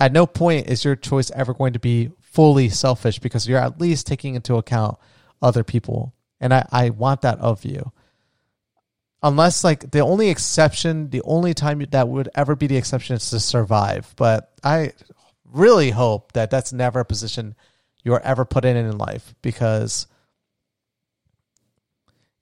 at 0.00 0.12
no 0.12 0.26
point 0.26 0.68
is 0.68 0.84
your 0.84 0.94
choice 0.94 1.30
ever 1.32 1.52
going 1.52 1.72
to 1.72 1.80
be 1.80 2.12
fully 2.20 2.68
selfish 2.68 3.18
because 3.18 3.48
you're 3.48 3.58
at 3.58 3.80
least 3.80 4.06
taking 4.06 4.36
into 4.36 4.56
account 4.56 4.96
other 5.42 5.64
people. 5.64 6.14
And 6.40 6.54
I, 6.54 6.66
I 6.70 6.90
want 6.90 7.22
that 7.22 7.40
of 7.40 7.64
you. 7.64 7.90
Unless, 9.20 9.64
like, 9.64 9.90
the 9.90 10.00
only 10.00 10.28
exception, 10.28 11.10
the 11.10 11.22
only 11.22 11.52
time 11.52 11.84
that 11.90 12.08
would 12.08 12.28
ever 12.36 12.54
be 12.54 12.68
the 12.68 12.76
exception 12.76 13.16
is 13.16 13.28
to 13.30 13.40
survive. 13.40 14.14
But 14.16 14.52
I 14.62 14.92
really 15.44 15.90
hope 15.90 16.32
that 16.32 16.50
that's 16.50 16.72
never 16.72 17.00
a 17.00 17.04
position 17.04 17.56
you 18.02 18.14
are 18.14 18.20
ever 18.20 18.44
put 18.44 18.64
in 18.64 18.76
in 18.76 18.96
life 18.98 19.34
because, 19.42 20.06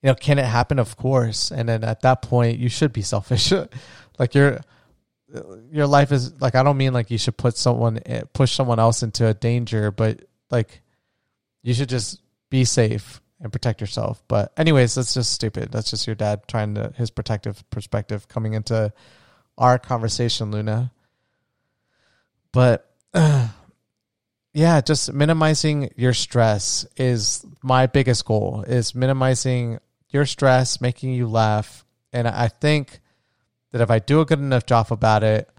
you 0.01 0.07
know, 0.07 0.15
can 0.15 0.39
it 0.39 0.45
happen? 0.45 0.79
Of 0.79 0.97
course. 0.97 1.51
And 1.51 1.67
then 1.67 1.83
at 1.83 2.01
that 2.01 2.21
point, 2.21 2.59
you 2.59 2.69
should 2.69 2.93
be 2.93 3.01
selfish. 3.01 3.51
like, 4.19 4.35
you're 4.35 4.61
your 5.71 5.87
life 5.87 6.11
is 6.11 6.39
like 6.41 6.55
I 6.55 6.63
don't 6.63 6.77
mean 6.77 6.93
like 6.93 7.11
you 7.11 7.17
should 7.17 7.37
put 7.37 7.57
someone 7.57 7.99
eh, 8.05 8.21
push 8.33 8.53
someone 8.53 8.79
else 8.79 9.03
into 9.03 9.27
a 9.27 9.33
danger, 9.33 9.91
but 9.91 10.21
like 10.49 10.81
you 11.63 11.73
should 11.73 11.89
just 11.89 12.21
be 12.49 12.63
safe 12.63 13.21
and 13.41 13.51
protect 13.51 13.81
yourself. 13.81 14.23
But 14.27 14.53
anyways, 14.57 14.95
that's 14.95 15.13
just 15.13 15.33
stupid. 15.33 15.71
That's 15.71 15.89
just 15.89 16.07
your 16.07 16.15
dad 16.15 16.41
trying 16.47 16.75
to 16.75 16.93
his 16.95 17.09
protective 17.09 17.69
perspective 17.69 18.27
coming 18.27 18.53
into 18.53 18.93
our 19.57 19.77
conversation, 19.77 20.51
Luna. 20.51 20.91
But 22.51 22.89
uh, 23.13 23.49
yeah, 24.53 24.81
just 24.81 25.13
minimizing 25.13 25.91
your 25.95 26.13
stress 26.13 26.85
is 26.97 27.45
my 27.61 27.87
biggest 27.87 28.25
goal. 28.25 28.63
Is 28.67 28.95
minimizing 28.95 29.79
your 30.09 30.25
stress, 30.25 30.81
making 30.81 31.13
you 31.13 31.27
laugh, 31.27 31.85
and 32.13 32.27
I 32.27 32.47
think 32.47 32.99
that 33.71 33.81
if 33.81 33.91
I 33.91 33.99
do 33.99 34.21
a 34.21 34.25
good 34.25 34.39
enough 34.39 34.65
job 34.65 34.91
about 34.91 35.23
it, 35.23 35.49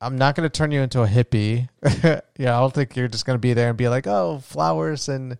I'm 0.00 0.16
not 0.16 0.34
going 0.34 0.48
to 0.48 0.50
turn 0.50 0.72
you 0.72 0.82
into 0.82 1.02
a 1.02 1.06
hippie. 1.06 1.68
yeah, 2.38 2.56
I 2.56 2.60
don't 2.60 2.72
think 2.72 2.96
you're 2.96 3.08
just 3.08 3.24
going 3.24 3.36
to 3.36 3.40
be 3.40 3.54
there 3.54 3.68
and 3.68 3.78
be 3.78 3.88
like, 3.88 4.06
oh, 4.06 4.38
flowers 4.38 5.08
and 5.08 5.38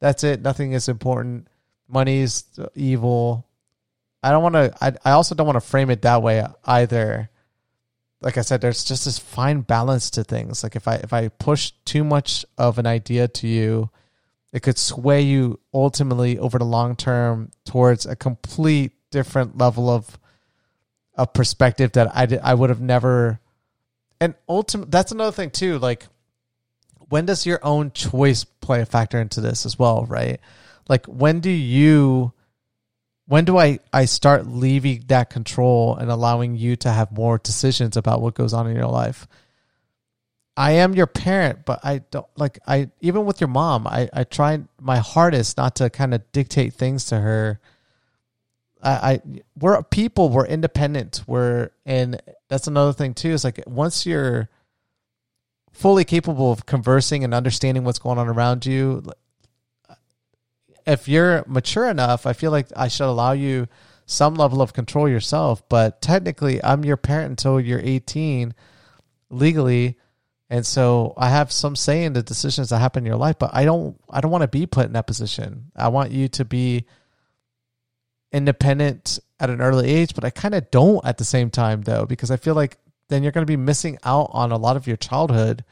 that's 0.00 0.24
it. 0.24 0.42
Nothing 0.42 0.72
is 0.72 0.88
important. 0.88 1.48
Money's 1.88 2.44
evil. 2.74 3.46
I 4.22 4.30
don't 4.30 4.42
want 4.42 4.54
to, 4.54 4.74
I, 4.80 4.92
I 5.04 5.12
also 5.12 5.34
don't 5.34 5.46
want 5.46 5.56
to 5.56 5.66
frame 5.66 5.90
it 5.90 6.02
that 6.02 6.22
way 6.22 6.44
either. 6.64 7.30
Like 8.20 8.38
I 8.38 8.42
said, 8.42 8.60
there's 8.60 8.84
just 8.84 9.04
this 9.04 9.18
fine 9.18 9.60
balance 9.60 10.10
to 10.10 10.24
things. 10.24 10.62
Like 10.62 10.76
if 10.76 10.88
I, 10.88 10.94
if 10.96 11.12
I 11.12 11.28
push 11.28 11.72
too 11.84 12.02
much 12.02 12.44
of 12.56 12.78
an 12.78 12.86
idea 12.86 13.28
to 13.28 13.46
you, 13.46 13.90
it 14.52 14.62
could 14.62 14.78
sway 14.78 15.20
you 15.20 15.60
ultimately 15.74 16.38
over 16.38 16.58
the 16.58 16.64
long 16.64 16.96
term 16.96 17.50
towards 17.64 18.06
a 18.06 18.16
complete 18.16 18.92
different 19.10 19.58
level 19.58 19.90
of 19.90 20.18
a 21.14 21.26
perspective 21.26 21.92
that 21.92 22.14
I 22.16 22.26
did, 22.26 22.40
I 22.42 22.54
would 22.54 22.70
have 22.70 22.80
never. 22.80 23.40
And 24.20 24.34
ultimate, 24.48 24.90
that's 24.90 25.12
another 25.12 25.32
thing 25.32 25.50
too. 25.50 25.78
Like, 25.78 26.06
when 27.08 27.26
does 27.26 27.46
your 27.46 27.60
own 27.62 27.90
choice 27.92 28.44
play 28.44 28.80
a 28.80 28.86
factor 28.86 29.20
into 29.20 29.40
this 29.40 29.66
as 29.66 29.78
well, 29.78 30.06
right? 30.06 30.40
Like, 30.88 31.06
when 31.06 31.40
do 31.40 31.50
you, 31.50 32.32
when 33.26 33.44
do 33.44 33.58
I 33.58 33.80
I 33.92 34.04
start 34.04 34.46
leaving 34.46 35.04
that 35.08 35.30
control 35.30 35.96
and 35.96 36.10
allowing 36.10 36.56
you 36.56 36.76
to 36.76 36.90
have 36.90 37.12
more 37.12 37.38
decisions 37.38 37.96
about 37.96 38.20
what 38.20 38.34
goes 38.34 38.52
on 38.52 38.66
in 38.66 38.76
your 38.76 38.86
life? 38.86 39.26
I 40.56 40.72
am 40.72 40.94
your 40.94 41.06
parent, 41.06 41.66
but 41.66 41.80
I 41.84 41.98
don't 42.10 42.26
like 42.36 42.58
I 42.66 42.90
even 43.00 43.26
with 43.26 43.40
your 43.40 43.48
mom, 43.48 43.86
I 43.86 44.08
I 44.12 44.24
try 44.24 44.60
my 44.80 44.98
hardest 44.98 45.56
not 45.56 45.76
to 45.76 45.90
kind 45.90 46.14
of 46.14 46.30
dictate 46.32 46.74
things 46.74 47.06
to 47.06 47.18
her 47.18 47.60
I, 48.82 48.90
I 48.90 49.20
we're 49.58 49.82
people, 49.82 50.28
we're 50.28 50.46
independent, 50.46 51.22
we're 51.26 51.70
and 51.84 52.20
that's 52.48 52.66
another 52.66 52.92
thing 52.92 53.14
too. 53.14 53.30
Is 53.30 53.44
like 53.44 53.62
once 53.66 54.06
you're 54.06 54.48
fully 55.72 56.04
capable 56.04 56.52
of 56.52 56.66
conversing 56.66 57.24
and 57.24 57.34
understanding 57.34 57.84
what's 57.84 57.98
going 57.98 58.18
on 58.18 58.28
around 58.28 58.64
you, 58.64 59.02
if 60.86 61.08
you're 61.08 61.44
mature 61.46 61.88
enough, 61.88 62.26
I 62.26 62.32
feel 62.32 62.50
like 62.50 62.68
I 62.76 62.88
should 62.88 63.08
allow 63.08 63.32
you 63.32 63.66
some 64.06 64.34
level 64.34 64.62
of 64.62 64.72
control 64.72 65.08
yourself. 65.08 65.68
But 65.68 66.00
technically, 66.00 66.62
I'm 66.62 66.84
your 66.84 66.96
parent 66.96 67.30
until 67.30 67.60
you're 67.60 67.80
18 67.82 68.54
legally. 69.30 69.98
And 70.48 70.64
so 70.64 71.12
I 71.16 71.30
have 71.30 71.50
some 71.50 71.74
say 71.74 72.04
in 72.04 72.12
the 72.12 72.22
decisions 72.22 72.70
that 72.70 72.78
happen 72.78 73.02
in 73.02 73.06
your 73.06 73.16
life, 73.16 73.36
but 73.38 73.50
I 73.52 73.64
don't 73.64 74.00
I 74.08 74.20
don't 74.20 74.30
want 74.30 74.42
to 74.42 74.48
be 74.48 74.66
put 74.66 74.86
in 74.86 74.92
that 74.92 75.08
position. 75.08 75.72
I 75.74 75.88
want 75.88 76.12
you 76.12 76.28
to 76.28 76.44
be 76.44 76.86
independent 78.30 79.18
at 79.40 79.50
an 79.50 79.60
early 79.60 79.88
age, 79.88 80.14
but 80.14 80.24
I 80.24 80.30
kind 80.30 80.54
of 80.54 80.70
don't 80.70 81.04
at 81.04 81.18
the 81.18 81.24
same 81.24 81.50
time 81.50 81.82
though, 81.82 82.06
because 82.06 82.30
I 82.30 82.36
feel 82.36 82.54
like 82.54 82.78
then 83.08 83.24
you're 83.24 83.32
going 83.32 83.46
to 83.46 83.50
be 83.50 83.56
missing 83.56 83.98
out 84.04 84.30
on 84.32 84.52
a 84.52 84.56
lot 84.56 84.76
of 84.76 84.86
your 84.86 84.96
childhood 84.96 85.64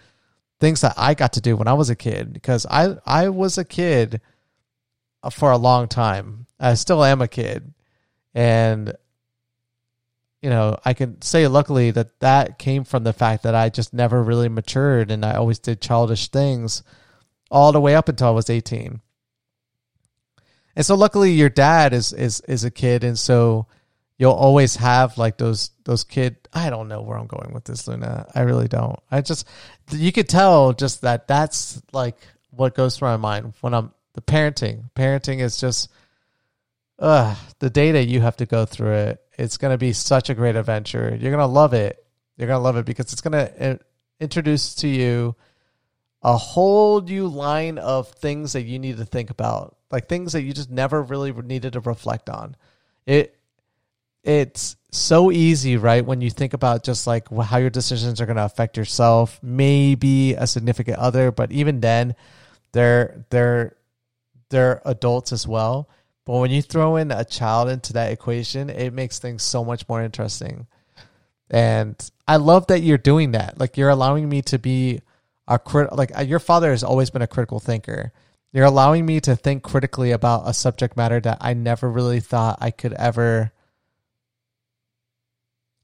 things 0.61 0.81
that 0.81 0.95
I 0.97 1.15
got 1.15 1.35
to 1.35 1.41
do 1.41 1.57
when 1.57 1.69
I 1.69 1.75
was 1.75 1.91
a 1.91 1.97
kid 1.97 2.33
because 2.33 2.67
I 2.69 2.97
I 3.07 3.29
was 3.29 3.59
a 3.59 3.65
kid 3.65 4.21
Uh, 5.25 5.31
for 5.31 5.51
a 5.51 5.57
long 5.57 5.89
time. 5.89 6.47
I 6.61 6.75
still 6.75 7.03
am 7.03 7.23
a 7.23 7.29
kid. 7.29 7.73
And 8.35 8.95
you 10.43 10.51
know, 10.51 10.77
I 10.85 10.93
can 10.93 11.23
say 11.23 11.49
luckily 11.49 11.91
that 11.93 12.21
that 12.21 12.59
came 12.59 12.85
from 12.85 13.05
the 13.05 13.15
fact 13.15 13.45
that 13.45 13.55
I 13.55 13.71
just 13.71 13.95
never 13.95 14.23
really 14.23 14.51
matured 14.51 15.11
and 15.11 15.25
I 15.25 15.37
always 15.37 15.59
did 15.59 15.81
childish 15.81 16.29
things 16.29 16.83
all 17.51 17.73
the 17.73 17.81
way 17.81 17.95
up 17.95 18.11
until 18.11 18.29
I 18.29 18.33
was 18.33 18.51
18. 18.51 19.01
And 20.77 20.85
so 20.85 20.95
luckily 20.95 21.33
your 21.33 21.49
dad 21.49 21.95
is 21.95 22.13
is 22.13 22.41
is 22.41 22.65
a 22.65 22.71
kid 22.71 23.03
and 23.03 23.19
so 23.19 23.67
you'll 24.19 24.33
always 24.33 24.77
have 24.77 25.17
like 25.17 25.39
those 25.39 25.71
those 25.85 26.05
kid 26.05 26.37
i 26.53 26.71
don't 26.71 26.89
know 26.89 27.03
where 27.03 27.19
i'm 27.19 27.27
going 27.27 27.53
with 27.53 27.65
this 27.65 27.89
luna 27.89 28.27
i 28.35 28.43
really 28.43 28.69
don't 28.69 28.99
i 29.11 29.21
just 29.21 29.47
you 29.91 30.13
could 30.13 30.29
tell 30.29 30.73
just 30.73 31.01
that 31.03 31.27
that's 31.27 31.83
like 31.93 32.17
what 32.51 32.77
goes 32.77 32.97
through 32.97 33.09
my 33.09 33.17
mind 33.17 33.55
when 33.61 33.75
i'm 33.75 33.93
the 34.15 34.23
parenting. 34.23 34.91
Parenting 34.95 35.41
is 35.41 35.59
just 35.59 35.91
uh 36.99 37.35
the 37.59 37.71
day 37.71 37.93
that 37.93 38.07
you 38.07 38.21
have 38.21 38.37
to 38.37 38.47
go 38.47 38.65
through 38.65 38.93
it 38.93 39.25
it's 39.39 39.57
going 39.57 39.73
to 39.73 39.79
be 39.79 39.93
such 39.93 40.31
a 40.31 40.35
great 40.35 40.57
adventure. 40.57 41.17
You're 41.21 41.31
going 41.31 41.39
to 41.39 41.47
love 41.47 41.75
it. 41.75 42.05
You're 42.37 42.49
going 42.49 42.59
to 42.59 42.63
love 42.63 42.77
it 42.77 42.87
because 42.87 43.13
it's 43.13 43.21
going 43.21 43.33
to 43.33 43.79
introduce 44.21 44.77
to 44.77 44.89
you 44.89 45.35
a 46.23 46.37
whole 46.37 47.01
new 47.01 47.29
line 47.29 47.79
of 47.79 48.09
things 48.09 48.55
that 48.55 48.63
you 48.63 48.79
need 48.79 48.97
to 48.97 49.05
think 49.05 49.31
about 49.31 49.77
like 49.91 50.09
things 50.09 50.33
that 50.33 50.43
you 50.43 50.53
just 50.53 50.71
never 50.71 51.03
really 51.03 51.33
needed 51.33 51.75
to 51.75 51.81
reflect 51.81 52.29
on. 52.31 52.57
It 53.07 53.39
it's 54.23 54.77
so 54.91 55.31
easy, 55.31 55.77
right? 55.77 56.05
When 56.05 56.23
you 56.23 56.31
think 56.31 56.55
about 56.55 56.83
just 56.83 57.07
like 57.07 57.29
how 57.31 57.59
your 57.59 57.69
decisions 57.69 58.21
are 58.21 58.27
going 58.27 58.39
to 58.39 58.45
affect 58.45 58.79
yourself, 58.79 59.39
maybe 59.43 60.33
a 60.33 60.47
significant 60.47 60.99
other, 60.99 61.31
but 61.31 61.53
even 61.53 61.81
then, 61.81 62.15
they're 62.73 63.25
they're 63.29 63.77
they're 64.51 64.83
adults 64.85 65.33
as 65.33 65.47
well. 65.47 65.89
But 66.25 66.39
when 66.39 66.51
you 66.51 66.63
throw 66.63 66.97
in 66.97 67.11
a 67.11 67.25
child 67.25 67.69
into 67.69 67.93
that 67.95 68.13
equation, 68.13 68.71
it 68.71 68.93
makes 68.93 69.19
things 69.19 69.43
so 69.43 69.65
much 69.65 69.89
more 69.89 70.03
interesting. 70.03 70.67
And 71.51 71.97
I 72.27 72.37
love 72.37 72.69
that 72.69 72.81
you're 72.81 72.99
doing 72.99 73.33
that. 73.33 73.59
Like 73.59 73.77
you're 73.77 73.91
allowing 73.91 74.29
me 74.29 74.41
to 74.43 74.59
be 74.59 75.01
a 75.47 75.59
crit. 75.59 75.93
Like 75.93 76.17
uh, 76.17 76.23
your 76.23 76.39
father 76.39 76.71
has 76.71 76.83
always 76.83 77.11
been 77.11 77.23
a 77.23 77.27
critical 77.27 77.61
thinker. 77.61 78.13
You're 78.53 78.65
allowing 78.65 79.05
me 79.05 79.21
to 79.21 79.37
think 79.37 79.63
critically 79.63 80.13
about 80.13 80.49
a 80.49 80.55
subject 80.55 80.97
matter 80.97 81.21
that 81.21 81.39
I 81.41 81.55
never 81.55 81.91
really 81.91 82.21
thought 82.21 82.59
I 82.61 82.71
could 82.71 82.95
ever 82.95 83.53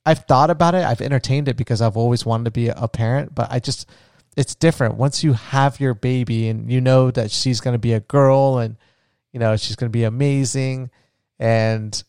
I've 0.07 0.25
thought 0.25 0.51
about 0.51 0.75
it. 0.75 0.85
I've 0.85 1.01
entertained 1.01 1.49
it 1.49 1.57
because 1.57 1.83
I've 1.83 1.97
always 1.97 2.25
wanted 2.25 2.45
to 2.45 2.51
be 2.51 2.69
a 2.69 2.89
parent, 2.89 3.35
but 3.35 3.49
I 3.51 3.61
just 3.61 3.89
it's 4.37 4.55
different. 4.55 4.97
Once 4.97 5.25
you 5.25 5.33
have 5.33 5.81
your 5.81 5.95
baby 5.95 6.49
and 6.49 6.71
you 6.71 6.81
know 6.81 7.11
that 7.11 7.31
she's 7.31 7.61
going 7.61 7.75
to 7.75 7.79
be 7.79 7.93
a 7.93 8.01
girl 8.01 8.59
and 8.59 8.77
you 9.33 9.41
know 9.41 9.57
she's 9.57 9.77
going 9.77 9.91
to 9.91 9.97
be 9.97 10.05
amazing 10.05 10.91
and 11.39 12.03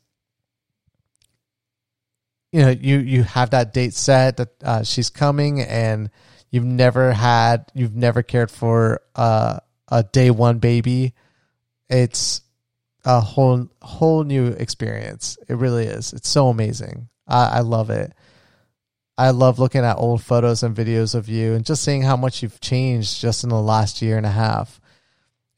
you 2.51 2.61
know 2.61 2.69
you 2.69 2.99
you 2.99 3.23
have 3.23 3.51
that 3.51 3.73
date 3.73 3.93
set 3.93 4.37
that 4.37 4.49
uh, 4.63 4.83
she's 4.83 5.09
coming 5.09 5.61
and 5.61 6.09
you've 6.49 6.65
never 6.65 7.13
had 7.13 7.71
you've 7.73 7.95
never 7.95 8.23
cared 8.23 8.51
for 8.51 9.01
uh, 9.15 9.59
a 9.89 10.03
day 10.03 10.31
one 10.31 10.59
baby 10.59 11.13
it's 11.89 12.41
a 13.05 13.19
whole 13.19 13.67
whole 13.81 14.23
new 14.23 14.47
experience. 14.47 15.37
It 15.47 15.55
really 15.55 15.85
is. 15.85 16.13
It's 16.13 16.29
so 16.29 16.49
amazing. 16.49 17.09
I, 17.27 17.57
I 17.57 17.59
love 17.59 17.89
it. 17.89 18.13
I 19.21 19.29
love 19.29 19.59
looking 19.59 19.85
at 19.85 19.97
old 19.97 20.23
photos 20.23 20.63
and 20.63 20.75
videos 20.75 21.13
of 21.13 21.29
you 21.29 21.53
and 21.53 21.63
just 21.63 21.83
seeing 21.83 22.01
how 22.01 22.17
much 22.17 22.41
you've 22.41 22.59
changed 22.59 23.21
just 23.21 23.43
in 23.43 23.51
the 23.51 23.61
last 23.61 24.01
year 24.01 24.17
and 24.17 24.25
a 24.25 24.31
half. 24.31 24.81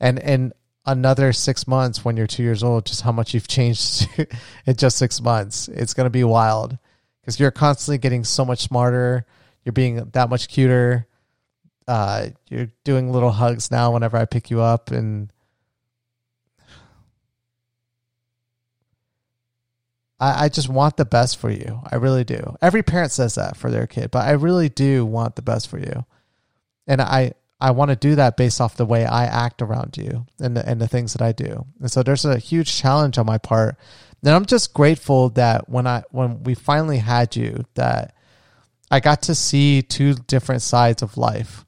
And 0.02 0.20
in 0.20 0.52
another 0.86 1.32
six 1.32 1.66
months 1.66 2.04
when 2.04 2.18
you're 2.18 2.28
two 2.28 2.44
years 2.44 2.62
old, 2.62 2.86
just 2.86 3.04
how 3.04 3.14
much 3.14 3.34
you've 3.34 3.48
changed 3.48 4.10
in 4.66 4.76
just 4.76 4.98
six 4.98 5.22
months. 5.22 5.70
It's 5.70 5.94
going 5.94 6.08
to 6.08 6.10
be 6.10 6.26
wild 6.26 6.78
because 7.22 7.40
you're 7.40 7.52
constantly 7.52 8.00
getting 8.00 8.26
so 8.26 8.44
much 8.44 8.60
smarter. 8.60 9.26
You're 9.64 9.72
being 9.72 9.96
that 10.12 10.30
much 10.30 10.50
cuter. 10.50 11.08
Uh, 11.88 12.32
you're 12.50 12.68
doing 12.84 13.14
little 13.14 13.32
hugs 13.32 13.72
now 13.72 13.94
whenever 13.94 14.18
I 14.18 14.26
pick 14.26 14.50
you 14.50 14.60
up 14.60 14.92
and 14.92 15.32
I, 20.20 20.46
I 20.46 20.50
just 20.50 20.70
want 20.70 20.98
the 20.98 21.06
best 21.06 21.38
for 21.38 21.50
you. 21.50 21.82
I 21.92 21.96
really 21.96 22.24
do. 22.24 22.56
Every 22.62 22.84
parent 22.84 23.12
says 23.12 23.36
that 23.36 23.58
for 23.58 23.70
their 23.70 23.88
kid, 23.88 24.12
but 24.12 24.26
I 24.26 24.32
really 24.32 24.70
do 24.70 25.06
want 25.06 25.36
the 25.36 25.42
best 25.42 25.70
for 25.70 25.80
you. 25.80 26.06
And 26.88 27.02
I, 27.02 27.34
I 27.60 27.72
want 27.72 27.90
to 27.90 27.96
do 27.96 28.16
that 28.16 28.36
based 28.36 28.60
off 28.60 28.76
the 28.76 28.86
way 28.86 29.06
I 29.06 29.26
act 29.26 29.62
around 29.62 29.98
you 29.98 30.26
and 30.40 30.58
the, 30.58 30.68
and 30.68 30.82
the 30.82 30.88
things 30.88 31.14
that 31.14 31.22
I 31.22 31.32
do. 31.32 31.66
And 31.80 31.92
so 31.92 32.04
there's 32.04 32.26
a 32.26 32.38
huge 32.38 32.76
challenge 32.78 33.18
on 33.18 33.26
my 33.26 33.38
part. 33.38 33.78
And 34.24 34.34
I'm 34.34 34.46
just 34.46 34.74
grateful 34.74 35.30
that 35.32 35.70
when 35.70 35.86
I 35.86 36.04
when 36.12 36.44
we 36.44 36.56
finally 36.56 36.98
had 36.98 37.36
you 37.36 37.66
that 37.76 38.16
I 38.90 39.00
got 39.02 39.24
to 39.24 39.36
see 39.36 39.82
two 39.82 40.14
different 40.14 40.62
sides 40.62 41.02
of 41.04 41.18
life. 41.18 41.66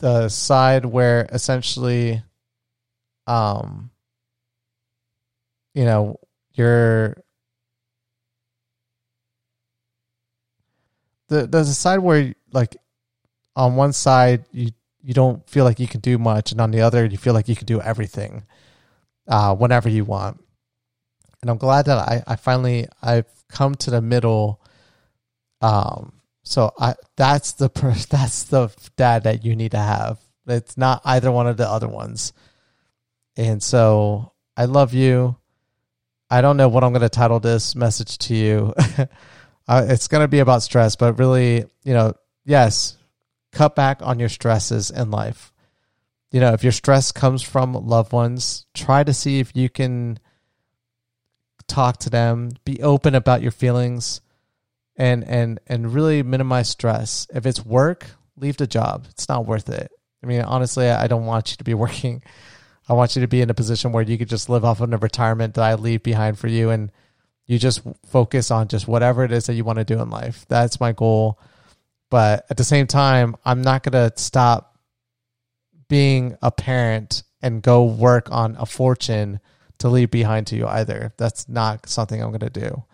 The 0.00 0.28
side 0.28 0.84
where 0.84 1.28
essentially 1.32 2.22
um 3.26 3.90
you 5.74 5.84
know, 5.84 6.18
you're 6.52 7.16
the 11.28 11.46
there's 11.46 11.68
a 11.68 11.74
side 11.74 11.98
where 11.98 12.34
like 12.52 12.76
on 13.54 13.76
one 13.76 13.92
side 13.92 14.44
you 14.50 14.70
you 15.02 15.14
don't 15.14 15.48
feel 15.48 15.64
like 15.64 15.78
you 15.78 15.86
can 15.86 16.00
do 16.00 16.18
much 16.18 16.52
and 16.52 16.60
on 16.60 16.70
the 16.70 16.80
other 16.80 17.04
you 17.04 17.16
feel 17.16 17.34
like 17.34 17.48
you 17.48 17.56
can 17.56 17.66
do 17.66 17.80
everything 17.80 18.44
uh 19.28 19.54
whenever 19.54 19.88
you 19.88 20.04
want. 20.04 20.42
And 21.40 21.50
i'm 21.50 21.58
glad 21.58 21.86
that 21.86 21.98
i 21.98 22.22
i 22.26 22.36
finally 22.36 22.88
i've 23.02 23.30
come 23.48 23.74
to 23.76 23.90
the 23.90 24.02
middle 24.02 24.60
um 25.60 26.20
so 26.42 26.72
i 26.78 26.94
that's 27.16 27.52
the 27.52 27.68
that's 28.10 28.44
the 28.44 28.74
dad 28.96 29.24
that 29.24 29.44
you 29.44 29.54
need 29.54 29.72
to 29.72 29.78
have. 29.78 30.18
It's 30.46 30.78
not 30.78 31.02
either 31.04 31.30
one 31.30 31.46
of 31.46 31.58
the 31.58 31.68
other 31.68 31.88
ones. 31.88 32.32
And 33.36 33.62
so 33.62 34.32
i 34.56 34.64
love 34.64 34.94
you 34.94 35.36
I 36.30 36.40
don't 36.40 36.56
know 36.56 36.68
what 36.68 36.84
I'm 36.84 36.92
going 36.92 37.02
to 37.02 37.08
title 37.08 37.40
this 37.40 37.74
message 37.74 38.18
to 38.18 38.34
you. 38.34 38.74
uh, 39.68 39.86
it's 39.88 40.08
going 40.08 40.22
to 40.22 40.28
be 40.28 40.40
about 40.40 40.62
stress, 40.62 40.94
but 40.96 41.18
really, 41.18 41.64
you 41.84 41.94
know, 41.94 42.14
yes, 42.44 42.96
cut 43.52 43.74
back 43.74 44.02
on 44.02 44.18
your 44.18 44.28
stresses 44.28 44.90
in 44.90 45.10
life. 45.10 45.52
You 46.30 46.40
know, 46.40 46.52
if 46.52 46.62
your 46.62 46.72
stress 46.72 47.12
comes 47.12 47.42
from 47.42 47.72
loved 47.72 48.12
ones, 48.12 48.66
try 48.74 49.02
to 49.02 49.14
see 49.14 49.40
if 49.40 49.56
you 49.56 49.70
can 49.70 50.18
talk 51.66 51.98
to 51.98 52.10
them, 52.10 52.50
be 52.64 52.82
open 52.82 53.14
about 53.14 53.42
your 53.42 53.50
feelings 53.50 54.20
and 54.96 55.22
and 55.24 55.60
and 55.66 55.94
really 55.94 56.22
minimize 56.22 56.68
stress. 56.68 57.26
If 57.32 57.46
it's 57.46 57.64
work, 57.64 58.06
leave 58.36 58.58
the 58.58 58.66
job. 58.66 59.06
It's 59.10 59.28
not 59.28 59.46
worth 59.46 59.70
it. 59.70 59.90
I 60.22 60.26
mean, 60.26 60.42
honestly, 60.42 60.90
I 60.90 61.06
don't 61.06 61.24
want 61.24 61.52
you 61.52 61.56
to 61.56 61.64
be 61.64 61.74
working 61.84 62.22
I 62.88 62.94
want 62.94 63.14
you 63.14 63.22
to 63.22 63.28
be 63.28 63.42
in 63.42 63.50
a 63.50 63.54
position 63.54 63.92
where 63.92 64.02
you 64.02 64.16
could 64.16 64.28
just 64.28 64.48
live 64.48 64.64
off 64.64 64.80
of 64.80 64.90
the 64.90 64.98
retirement 64.98 65.54
that 65.54 65.64
I 65.64 65.74
leave 65.74 66.02
behind 66.02 66.38
for 66.38 66.48
you 66.48 66.70
and 66.70 66.90
you 67.46 67.58
just 67.58 67.82
focus 68.06 68.50
on 68.50 68.68
just 68.68 68.88
whatever 68.88 69.24
it 69.24 69.32
is 69.32 69.46
that 69.46 69.54
you 69.54 69.64
want 69.64 69.78
to 69.78 69.84
do 69.84 70.00
in 70.00 70.10
life. 70.10 70.44
That's 70.48 70.80
my 70.80 70.92
goal. 70.92 71.38
But 72.10 72.46
at 72.50 72.56
the 72.56 72.64
same 72.64 72.86
time, 72.86 73.36
I'm 73.44 73.62
not 73.62 73.82
going 73.82 74.10
to 74.10 74.16
stop 74.20 74.78
being 75.88 76.36
a 76.42 76.50
parent 76.50 77.22
and 77.42 77.62
go 77.62 77.84
work 77.84 78.30
on 78.30 78.56
a 78.58 78.66
fortune 78.66 79.40
to 79.78 79.88
leave 79.88 80.10
behind 80.10 80.46
to 80.48 80.56
you 80.56 80.66
either. 80.66 81.12
That's 81.16 81.48
not 81.48 81.88
something 81.88 82.22
I'm 82.22 82.30
going 82.30 82.40
to 82.40 82.50
do 82.50 82.84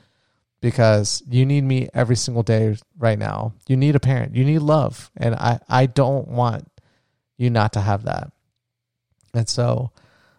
because 0.61 1.23
you 1.29 1.45
need 1.45 1.65
me 1.65 1.89
every 1.93 2.17
single 2.17 2.43
day 2.43 2.77
right 2.97 3.19
now. 3.19 3.55
You 3.69 3.77
need 3.77 3.97
a 3.97 4.01
parent, 4.01 4.35
you 4.35 4.45
need 4.45 4.61
love. 4.61 5.11
And 5.17 5.35
I, 5.35 5.61
I 5.69 5.87
don't 5.87 6.29
want 6.29 6.71
you 7.37 7.51
not 7.51 7.73
to 7.75 7.81
have 7.81 8.05
that. 8.05 8.31
And 9.35 9.49
so 9.49 9.91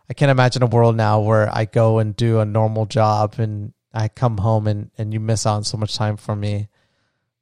I 0.09 0.13
can't 0.13 0.31
imagine 0.31 0.63
a 0.63 0.67
world 0.67 0.95
now 0.95 1.19
where 1.19 1.53
I 1.53 1.65
go 1.65 1.99
and 1.99 2.15
do 2.15 2.39
a 2.39 2.45
normal 2.45 2.85
job 2.85 3.35
and 3.37 3.73
I 3.93 4.07
come 4.07 4.37
home 4.37 4.67
and, 4.67 4.91
and 4.97 5.13
you 5.13 5.19
miss 5.19 5.45
out 5.45 5.55
on 5.55 5.63
so 5.63 5.77
much 5.77 5.95
time 5.95 6.17
from 6.17 6.39
me. 6.39 6.69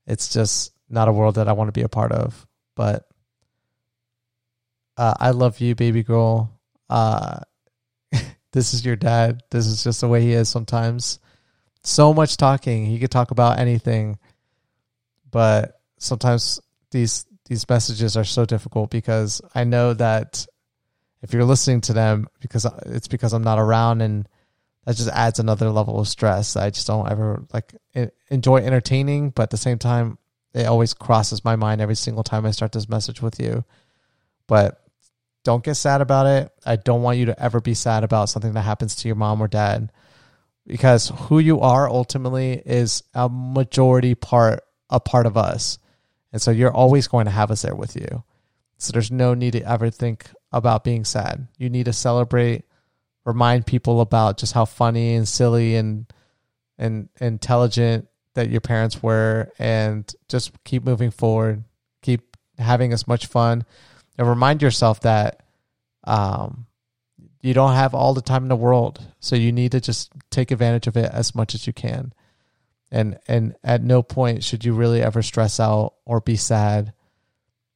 It's 0.05 0.33
just 0.33 0.73
not 0.89 1.07
a 1.07 1.13
world 1.13 1.35
that 1.35 1.47
I 1.47 1.53
want 1.53 1.67
to 1.67 1.79
be 1.79 1.83
a 1.83 1.89
part 1.89 2.11
of. 2.11 2.45
But 2.75 3.07
uh, 4.97 5.13
I 5.19 5.31
love 5.31 5.59
you, 5.59 5.75
baby 5.75 6.03
girl. 6.03 6.59
Uh, 6.89 7.39
this 8.51 8.73
is 8.73 8.85
your 8.85 8.95
dad. 8.95 9.41
This 9.49 9.65
is 9.65 9.83
just 9.83 10.01
the 10.01 10.07
way 10.07 10.21
he 10.21 10.33
is 10.33 10.49
sometimes. 10.49 11.19
So 11.83 12.13
much 12.13 12.37
talking. 12.37 12.85
He 12.85 12.99
could 12.99 13.11
talk 13.11 13.31
about 13.31 13.59
anything. 13.59 14.19
But 15.29 15.79
sometimes 15.97 16.59
these 16.91 17.25
these 17.45 17.67
messages 17.67 18.15
are 18.15 18.23
so 18.23 18.45
difficult 18.45 18.89
because 18.89 19.41
I 19.53 19.65
know 19.65 19.93
that 19.95 20.45
if 21.23 21.33
you're 21.33 21.45
listening 21.45 21.81
to 21.81 21.93
them 21.93 22.27
because 22.41 22.67
it's 22.85 23.07
because 23.07 23.33
I'm 23.33 23.43
not 23.43 23.57
around 23.57 24.01
and 24.01 24.27
that 24.85 24.97
just 24.97 25.09
adds 25.09 25.39
another 25.39 25.69
level 25.69 25.99
of 25.99 26.07
stress. 26.09 26.57
I 26.57 26.69
just 26.69 26.85
don't 26.85 27.09
ever 27.09 27.45
like 27.53 27.73
enjoy 28.29 28.57
entertaining, 28.57 29.29
but 29.29 29.43
at 29.43 29.49
the 29.49 29.57
same 29.57 29.79
time, 29.79 30.17
it 30.53 30.67
always 30.67 30.93
crosses 30.93 31.45
my 31.45 31.55
mind 31.55 31.79
every 31.79 31.95
single 31.95 32.23
time 32.23 32.45
I 32.45 32.51
start 32.51 32.73
this 32.73 32.89
message 32.89 33.21
with 33.21 33.39
you. 33.39 33.63
But 34.47 34.81
don't 35.45 35.63
get 35.63 35.75
sad 35.75 36.01
about 36.01 36.27
it. 36.27 36.51
I 36.65 36.75
don't 36.75 37.01
want 37.01 37.17
you 37.17 37.25
to 37.27 37.41
ever 37.41 37.61
be 37.61 37.73
sad 37.73 38.03
about 38.03 38.29
something 38.29 38.53
that 38.53 38.61
happens 38.61 38.95
to 38.97 39.07
your 39.07 39.15
mom 39.15 39.41
or 39.41 39.47
dad 39.47 39.91
because 40.67 41.11
who 41.15 41.39
you 41.39 41.61
are 41.61 41.89
ultimately 41.89 42.61
is 42.65 43.03
a 43.13 43.29
majority 43.29 44.15
part 44.15 44.63
a 44.89 44.99
part 44.99 45.25
of 45.25 45.37
us. 45.37 45.79
And 46.33 46.41
so 46.41 46.51
you're 46.51 46.73
always 46.73 47.07
going 47.07 47.25
to 47.25 47.31
have 47.31 47.49
us 47.49 47.61
there 47.61 47.75
with 47.75 47.95
you. 47.95 48.23
So 48.77 48.91
there's 48.91 49.11
no 49.11 49.33
need 49.33 49.53
to 49.53 49.67
ever 49.67 49.89
think 49.89 50.29
about 50.53 50.83
being 50.83 51.03
sad. 51.03 51.47
You 51.57 51.69
need 51.69 51.85
to 51.85 51.93
celebrate 51.93 52.63
remind 53.25 53.65
people 53.65 54.01
about 54.01 54.37
just 54.37 54.53
how 54.53 54.65
funny 54.65 55.15
and 55.15 55.27
silly 55.27 55.75
and 55.75 56.05
and 56.77 57.09
intelligent 57.19 58.07
that 58.33 58.49
your 58.49 58.61
parents 58.61 59.01
were 59.01 59.51
and 59.59 60.11
just 60.27 60.51
keep 60.63 60.83
moving 60.83 61.11
forward. 61.11 61.63
Keep 62.01 62.35
having 62.57 62.91
as 62.93 63.07
much 63.07 63.27
fun 63.27 63.63
and 64.17 64.27
remind 64.27 64.61
yourself 64.61 65.01
that 65.01 65.43
um, 66.03 66.65
you 67.41 67.53
don't 67.53 67.73
have 67.73 67.93
all 67.93 68.13
the 68.13 68.21
time 68.21 68.43
in 68.43 68.49
the 68.49 68.55
world. 68.55 69.05
So 69.19 69.35
you 69.35 69.51
need 69.51 69.71
to 69.73 69.79
just 69.79 70.11
take 70.29 70.51
advantage 70.51 70.87
of 70.87 70.97
it 70.97 71.11
as 71.11 71.35
much 71.35 71.53
as 71.55 71.67
you 71.67 71.73
can. 71.73 72.13
And 72.91 73.17
and 73.27 73.55
at 73.63 73.83
no 73.83 74.03
point 74.03 74.43
should 74.43 74.65
you 74.65 74.73
really 74.73 75.01
ever 75.01 75.21
stress 75.21 75.59
out 75.59 75.93
or 76.05 76.21
be 76.21 76.35
sad 76.35 76.93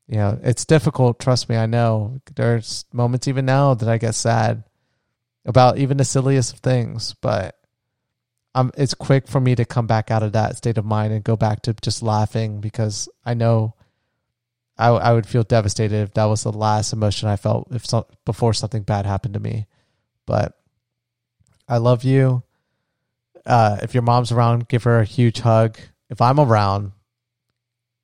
you 0.07 0.17
know 0.17 0.39
it's 0.43 0.65
difficult 0.65 1.19
trust 1.19 1.49
me 1.49 1.57
i 1.57 1.65
know 1.65 2.19
there's 2.35 2.85
moments 2.93 3.27
even 3.27 3.45
now 3.45 3.73
that 3.73 3.89
i 3.89 3.97
get 3.97 4.15
sad 4.15 4.63
about 5.47 5.77
even 5.77 5.97
the 5.97 6.05
silliest 6.05 6.53
of 6.53 6.59
things, 6.59 7.15
but 7.21 7.55
um, 8.53 8.69
it's 8.77 8.93
quick 8.93 9.27
for 9.27 9.39
me 9.39 9.55
to 9.55 9.65
come 9.65 9.87
back 9.87 10.11
out 10.11 10.21
of 10.21 10.33
that 10.33 10.57
state 10.57 10.77
of 10.77 10.85
mind 10.85 11.13
and 11.13 11.23
go 11.23 11.37
back 11.37 11.61
to 11.63 11.73
just 11.81 12.03
laughing 12.03 12.59
because 12.59 13.07
I 13.25 13.33
know 13.33 13.73
I, 14.77 14.89
I 14.89 15.13
would 15.13 15.25
feel 15.25 15.43
devastated 15.43 15.95
if 15.95 16.13
that 16.15 16.25
was 16.25 16.43
the 16.43 16.51
last 16.51 16.91
emotion 16.91 17.29
I 17.29 17.37
felt 17.37 17.69
if 17.71 17.85
so, 17.85 18.05
before 18.25 18.53
something 18.53 18.83
bad 18.83 19.05
happened 19.05 19.35
to 19.35 19.39
me. 19.39 19.67
But 20.25 20.53
I 21.67 21.77
love 21.77 22.03
you. 22.03 22.43
Uh, 23.45 23.77
if 23.81 23.93
your 23.93 24.03
mom's 24.03 24.33
around, 24.33 24.67
give 24.67 24.83
her 24.83 24.99
a 24.99 25.05
huge 25.05 25.39
hug. 25.39 25.77
If 26.09 26.19
I'm 26.19 26.39
around, 26.39 26.91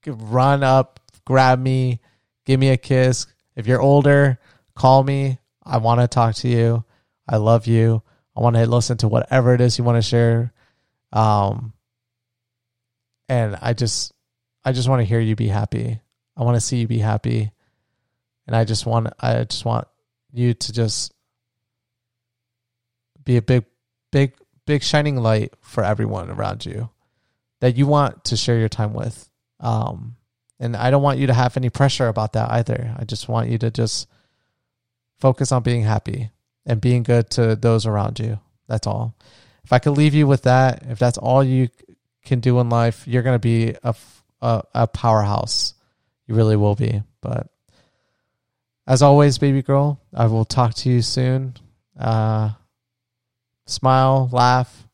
run 0.08 0.64
up, 0.64 1.02
grab 1.26 1.60
me, 1.60 2.00
give 2.46 2.60
me 2.60 2.70
a 2.70 2.78
kiss. 2.78 3.28
If 3.56 3.68
you're 3.68 3.82
older, 3.82 4.40
call 4.76 5.04
me. 5.04 5.40
I 5.64 5.78
want 5.78 6.02
to 6.02 6.08
talk 6.08 6.36
to 6.36 6.48
you. 6.48 6.84
I 7.28 7.38
love 7.38 7.68
you. 7.68 8.04
I 8.36 8.42
want 8.42 8.56
to 8.56 8.66
listen 8.66 8.98
to 8.98 9.08
whatever 9.08 9.54
it 9.54 9.62
is 9.62 9.78
you 9.78 9.84
want 9.84 9.98
to 9.98 10.08
share. 10.08 10.54
Um, 11.12 11.74
and 13.30 13.58
I 13.62 13.74
just, 13.74 14.14
I 14.66 14.72
just 14.72 14.90
want 14.90 15.02
to 15.02 15.06
hear 15.06 15.20
you 15.20 15.36
be 15.36 15.48
happy. 15.48 16.02
I 16.36 16.44
want 16.44 16.56
to 16.56 16.62
see 16.62 16.78
you 16.78 16.88
be 16.88 17.00
happy. 17.00 17.52
And 18.48 18.56
I 18.56 18.66
just 18.66 18.86
want, 18.86 19.08
I 19.20 19.44
just 19.44 19.64
want 19.64 19.88
you 20.34 20.54
to 20.54 20.74
just 20.74 21.14
be 23.24 23.38
a 23.38 23.42
big, 23.42 23.66
big, 24.12 24.36
big 24.66 24.84
shining 24.84 25.18
light 25.18 25.54
for 25.62 25.84
everyone 25.84 26.30
around 26.30 26.66
you 26.66 26.90
that 27.62 27.78
you 27.78 27.88
want 27.88 28.26
to 28.26 28.36
share 28.36 28.58
your 28.58 28.70
time 28.70 28.94
with. 28.94 29.30
Um, 29.60 30.18
and 30.60 30.76
I 30.76 30.92
don't 30.92 31.04
want 31.04 31.20
you 31.20 31.28
to 31.28 31.34
have 31.34 31.58
any 31.58 31.70
pressure 31.70 32.08
about 32.08 32.34
that 32.34 32.52
either. 32.52 32.96
I 32.98 33.06
just 33.06 33.28
want 33.28 33.50
you 33.50 33.58
to 33.60 33.72
just 33.72 34.08
focus 35.20 35.52
on 35.52 35.64
being 35.64 35.84
happy 35.84 36.32
and 36.66 36.80
being 36.80 37.04
good 37.04 37.30
to 37.32 37.56
those 37.56 37.86
around 37.86 38.20
you. 38.20 38.40
That's 38.68 38.88
all. 38.88 39.16
If 39.64 39.74
I 39.74 39.80
could 39.80 39.92
leave 39.92 40.14
you 40.14 40.28
with 40.28 40.44
that, 40.44 40.84
if 40.90 41.00
that's 41.00 41.18
all 41.18 41.44
you 41.44 41.70
can 42.26 42.40
do 42.40 42.60
in 42.60 42.70
life, 42.70 43.08
you're 43.08 43.24
going 43.24 43.36
to 43.36 43.40
be 43.40 43.76
a, 43.84 43.96
a, 44.42 44.64
a 44.74 44.88
powerhouse. 44.88 45.74
You 46.28 46.36
really 46.36 46.56
will 46.56 46.76
be. 46.76 47.04
But 47.22 47.48
as 48.88 49.02
always, 49.02 49.38
baby 49.38 49.62
girl, 49.62 50.02
I 50.14 50.28
will 50.28 50.46
talk 50.46 50.74
to 50.76 50.90
you 50.90 51.02
soon. 51.02 51.56
Uh, 51.98 52.52
smile, 53.66 54.30
laugh, 54.32 54.88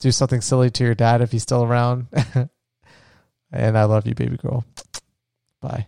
do 0.00 0.12
something 0.12 0.40
silly 0.40 0.70
to 0.70 0.84
your 0.84 0.94
dad 0.94 1.20
if 1.20 1.32
he's 1.32 1.42
still 1.42 1.64
around. 1.64 2.06
and 3.52 3.76
I 3.78 3.84
love 3.84 4.06
you, 4.06 4.14
baby 4.14 4.36
girl. 4.36 4.64
Bye. 5.60 5.86